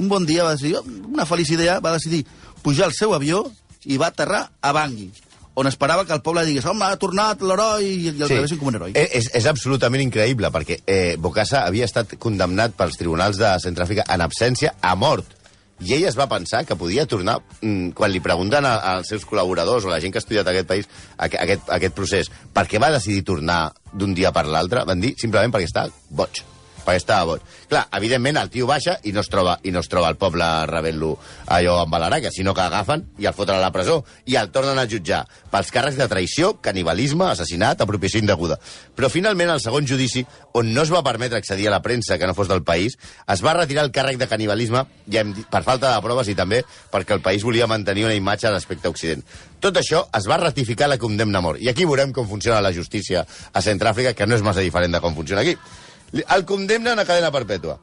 un 0.00 0.08
bon 0.08 0.24
dia 0.26 0.46
va 0.46 0.56
decidir, 0.56 0.80
una 1.04 1.28
feliç 1.28 1.52
idea, 1.58 1.78
va 1.84 1.92
decidir 1.98 2.24
pujar 2.64 2.88
al 2.88 2.96
seu 2.96 3.12
avió 3.12 3.44
i 3.84 4.00
va 4.00 4.08
aterrar 4.08 4.46
a 4.60 4.72
Bangui, 4.72 5.10
on 5.54 5.66
esperava 5.66 6.04
que 6.06 6.14
el 6.14 6.22
poble 6.24 6.44
digués 6.46 6.66
home, 6.66 6.86
ha 6.86 6.98
tornat 7.00 7.42
l'heroi, 7.42 7.86
i 7.86 8.12
el 8.12 8.22
sí. 8.22 8.36
rebessin 8.36 8.60
com 8.60 8.70
un 8.70 8.78
heroi. 8.78 8.94
Eh, 8.94 9.08
És, 9.18 9.30
és 9.36 9.48
absolutament 9.50 10.02
increïble, 10.04 10.50
perquè 10.54 10.80
eh, 10.86 11.16
Bocassa 11.18 11.64
havia 11.66 11.88
estat 11.88 12.16
condemnat 12.22 12.76
pels 12.78 12.98
tribunals 13.00 13.40
de 13.40 13.50
Centràfrica 13.62 14.06
en 14.14 14.24
absència 14.24 14.76
a 14.80 14.94
mort. 14.98 15.36
I 15.80 15.94
ell 15.96 16.04
es 16.10 16.16
va 16.18 16.28
pensar 16.28 16.66
que 16.68 16.76
podia 16.76 17.06
tornar, 17.08 17.38
mm, 17.62 17.94
quan 17.96 18.12
li 18.12 18.20
pregunten 18.20 18.68
a, 18.68 18.76
als 18.94 19.08
seus 19.14 19.24
col·laboradors 19.26 19.86
o 19.86 19.90
a 19.90 19.96
la 19.96 20.00
gent 20.04 20.12
que 20.12 20.20
ha 20.20 20.24
estudiat 20.24 20.48
aquest 20.52 20.68
país, 20.68 20.88
aqu 21.16 21.40
aquest, 21.40 21.68
aquest 21.80 21.96
procés, 21.96 22.32
per 22.52 22.66
què 22.68 22.80
va 22.82 22.92
decidir 22.92 23.24
tornar 23.24 23.62
d'un 23.92 24.14
dia 24.14 24.32
per 24.32 24.46
l'altre, 24.46 24.84
van 24.84 25.00
dir 25.00 25.14
simplement 25.18 25.52
perquè 25.52 25.70
està 25.72 25.88
boig 26.10 26.44
perquè 26.90 27.00
estava 27.00 27.26
boig. 27.30 27.44
Clar, 27.70 27.84
evidentment, 27.96 28.38
el 28.40 28.50
tio 28.50 28.66
baixa 28.66 28.96
i 29.06 29.12
no 29.14 29.22
es 29.22 29.30
troba, 29.30 29.58
i 29.62 29.70
no 29.70 29.80
es 29.80 29.88
troba 29.90 30.10
el 30.10 30.18
poble 30.18 30.46
rebent-lo 30.66 31.12
allò 31.54 31.76
amb 31.84 31.94
balaraca, 31.94 32.32
sinó 32.34 32.54
que 32.54 32.64
agafen 32.64 33.06
i 33.18 33.28
el 33.30 33.34
foten 33.36 33.56
a 33.56 33.62
la 33.62 33.70
presó 33.72 34.00
i 34.26 34.36
el 34.40 34.50
tornen 34.50 34.78
a 34.78 34.86
jutjar 34.90 35.22
pels 35.50 35.70
càrrecs 35.74 35.98
de 35.98 36.08
traïció, 36.10 36.54
canibalisme, 36.62 37.28
assassinat, 37.30 37.80
apropiació 37.80 38.20
indeguda. 38.22 38.58
Però 38.96 39.10
finalment, 39.12 39.50
al 39.50 39.62
segon 39.62 39.86
judici, 39.86 40.24
on 40.54 40.72
no 40.74 40.82
es 40.82 40.92
va 40.92 41.04
permetre 41.06 41.38
accedir 41.38 41.68
a 41.68 41.76
la 41.76 41.82
premsa 41.82 42.18
que 42.18 42.26
no 42.26 42.34
fos 42.34 42.50
del 42.50 42.64
país, 42.66 42.98
es 43.30 43.44
va 43.44 43.54
retirar 43.56 43.84
el 43.86 43.94
càrrec 43.94 44.18
de 44.18 44.28
canibalisme 44.30 44.84
ja 45.10 45.22
hem 45.22 45.34
dit, 45.34 45.46
per 45.50 45.62
falta 45.66 45.92
de 45.94 46.02
proves 46.04 46.30
i 46.30 46.36
també 46.38 46.62
perquè 46.90 47.16
el 47.16 47.22
país 47.24 47.44
volia 47.46 47.68
mantenir 47.70 48.06
una 48.06 48.16
imatge 48.18 48.50
respecte 48.50 48.88
a 48.88 48.94
Occident. 48.94 49.22
Tot 49.60 49.76
això 49.76 50.06
es 50.16 50.26
va 50.30 50.40
ratificar 50.40 50.88
la 50.88 50.98
condemna 50.98 51.38
a 51.38 51.44
mort. 51.44 51.60
I 51.60 51.68
aquí 51.68 51.84
veurem 51.84 52.14
com 52.16 52.28
funciona 52.28 52.62
la 52.64 52.72
justícia 52.72 53.26
a 53.26 53.62
Centràfrica, 53.62 54.14
que 54.16 54.26
no 54.26 54.38
és 54.38 54.42
massa 54.42 54.64
diferent 54.64 54.94
de 54.96 55.02
com 55.04 55.14
funciona 55.14 55.44
aquí. 55.44 55.56
El 56.12 56.44
condemnen 56.46 56.98
a 56.98 57.06
cadena 57.06 57.30
perpètua. 57.34 57.78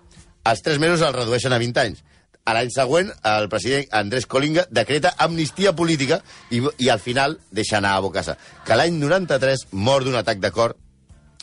Als 0.47 0.61
tres 0.63 0.79
mesos 0.79 1.03
el 1.03 1.15
redueixen 1.15 1.53
a 1.53 1.59
20 1.61 1.83
anys. 1.85 2.03
a 2.47 2.53
l'any 2.55 2.69
següent, 2.71 3.09
el 3.27 3.49
president 3.51 3.89
Andrés 3.91 4.25
Colinga 4.25 4.63
decreta 4.71 5.09
amnistia 5.19 5.73
política 5.75 6.21
i, 6.49 6.61
i 6.79 6.87
al 6.87 7.01
final 7.03 7.35
deixa 7.51 7.81
anar 7.81 7.97
a 7.97 8.03
Bocassa, 8.05 8.37
que 8.63 8.77
l'any 8.79 8.95
93 9.01 9.65
mor 9.73 10.05
d'un 10.05 10.15
atac 10.15 10.39
de 10.39 10.51
cor 10.55 10.77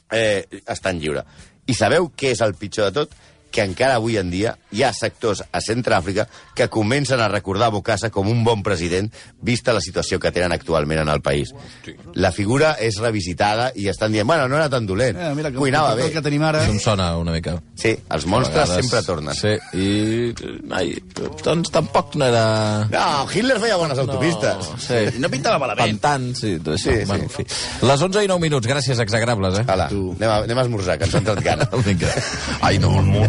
eh, 0.09 0.47
està 0.65 0.95
en 0.95 1.03
lliure. 1.03 1.27
I 1.69 1.77
sabeu 1.77 2.09
què 2.17 2.33
és 2.33 2.41
el 2.45 2.57
pitjor 2.57 2.89
de 2.89 3.03
tot? 3.03 3.13
Que 3.55 3.63
encara 3.63 3.95
avui 4.01 4.17
en 4.19 4.33
dia 4.33 4.57
hi 4.75 4.83
ha 4.83 4.89
sectors 4.93 5.45
a 5.55 5.61
Centràfrica 5.63 6.25
que 6.59 6.67
comencen 6.69 7.21
a 7.23 7.29
recordar 7.31 7.69
Bocassa 7.71 8.11
com 8.11 8.27
un 8.29 8.43
bon 8.43 8.65
president, 8.67 9.13
vista 9.47 9.73
la 9.73 9.81
situació 9.85 10.19
que 10.19 10.33
tenen 10.35 10.51
actualment 10.51 10.99
en 11.05 11.09
el 11.13 11.21
país. 11.23 11.53
La 12.19 12.33
figura 12.35 12.73
és 12.83 12.99
revisitada 12.99 13.69
i 13.79 13.87
estan 13.93 14.11
dient, 14.13 14.27
bueno, 14.27 14.49
no 14.51 14.57
era 14.59 14.67
tan 14.69 14.87
dolent, 14.87 15.15
Eh, 15.21 15.31
mira, 15.39 15.53
que, 15.53 15.57
cuinava 15.63 15.93
el 15.95 16.01
bé. 16.03 16.11
que 16.17 16.23
tenim 16.23 16.43
ara... 16.43 16.65
Això 16.65 16.75
em 16.75 16.81
sona 16.83 17.13
una 17.17 17.31
mica. 17.31 17.55
Sí, 17.79 17.95
els 18.11 18.27
monstres 18.27 18.69
vegades- 18.69 18.83
sempre 18.91 19.03
tornen. 19.07 19.35
Sí, 19.39 19.55
i... 19.79 20.35
Ai, 20.75 20.91
doncs 21.45 21.71
tampoc 21.71 22.17
no 22.19 22.27
era... 22.27 22.45
No, 22.91 23.05
Hitler 23.31 23.61
feia 23.63 23.77
bones 23.79 23.99
autopistes. 24.03 24.73
Sí. 24.83 25.01
No 25.23 25.31
pintava 25.31 25.61
malament. 25.63 25.95
Pantans, 26.01 26.41
sí, 26.43 26.57
tot 26.59 26.75
això. 26.75 26.91
Sí, 26.91 26.95
Sí, 26.95 27.01
sí. 27.01 27.07
bueno, 27.07 27.25
en 27.25 27.31
fi. 27.31 27.47
Les 27.87 28.03
11 28.03 28.25
i 28.25 28.29
9 28.29 28.41
minuts, 28.43 28.67
gràcies, 28.69 28.99
exagrables, 29.01 29.61
eh? 29.61 29.65
Ala, 29.69 29.87
anem 29.93 30.29
a, 30.31 30.37
anem 30.45 30.59
a 30.59 30.63
esmorzar, 30.67 30.99
que 30.99 31.05
ens 31.09 31.15
ha 31.15 31.23
entrat 31.23 31.41
gana. 31.45 31.69
Vinga. 31.87 32.11
Ai, 32.61 32.79
no. 32.83 32.91
Monde 33.05 33.29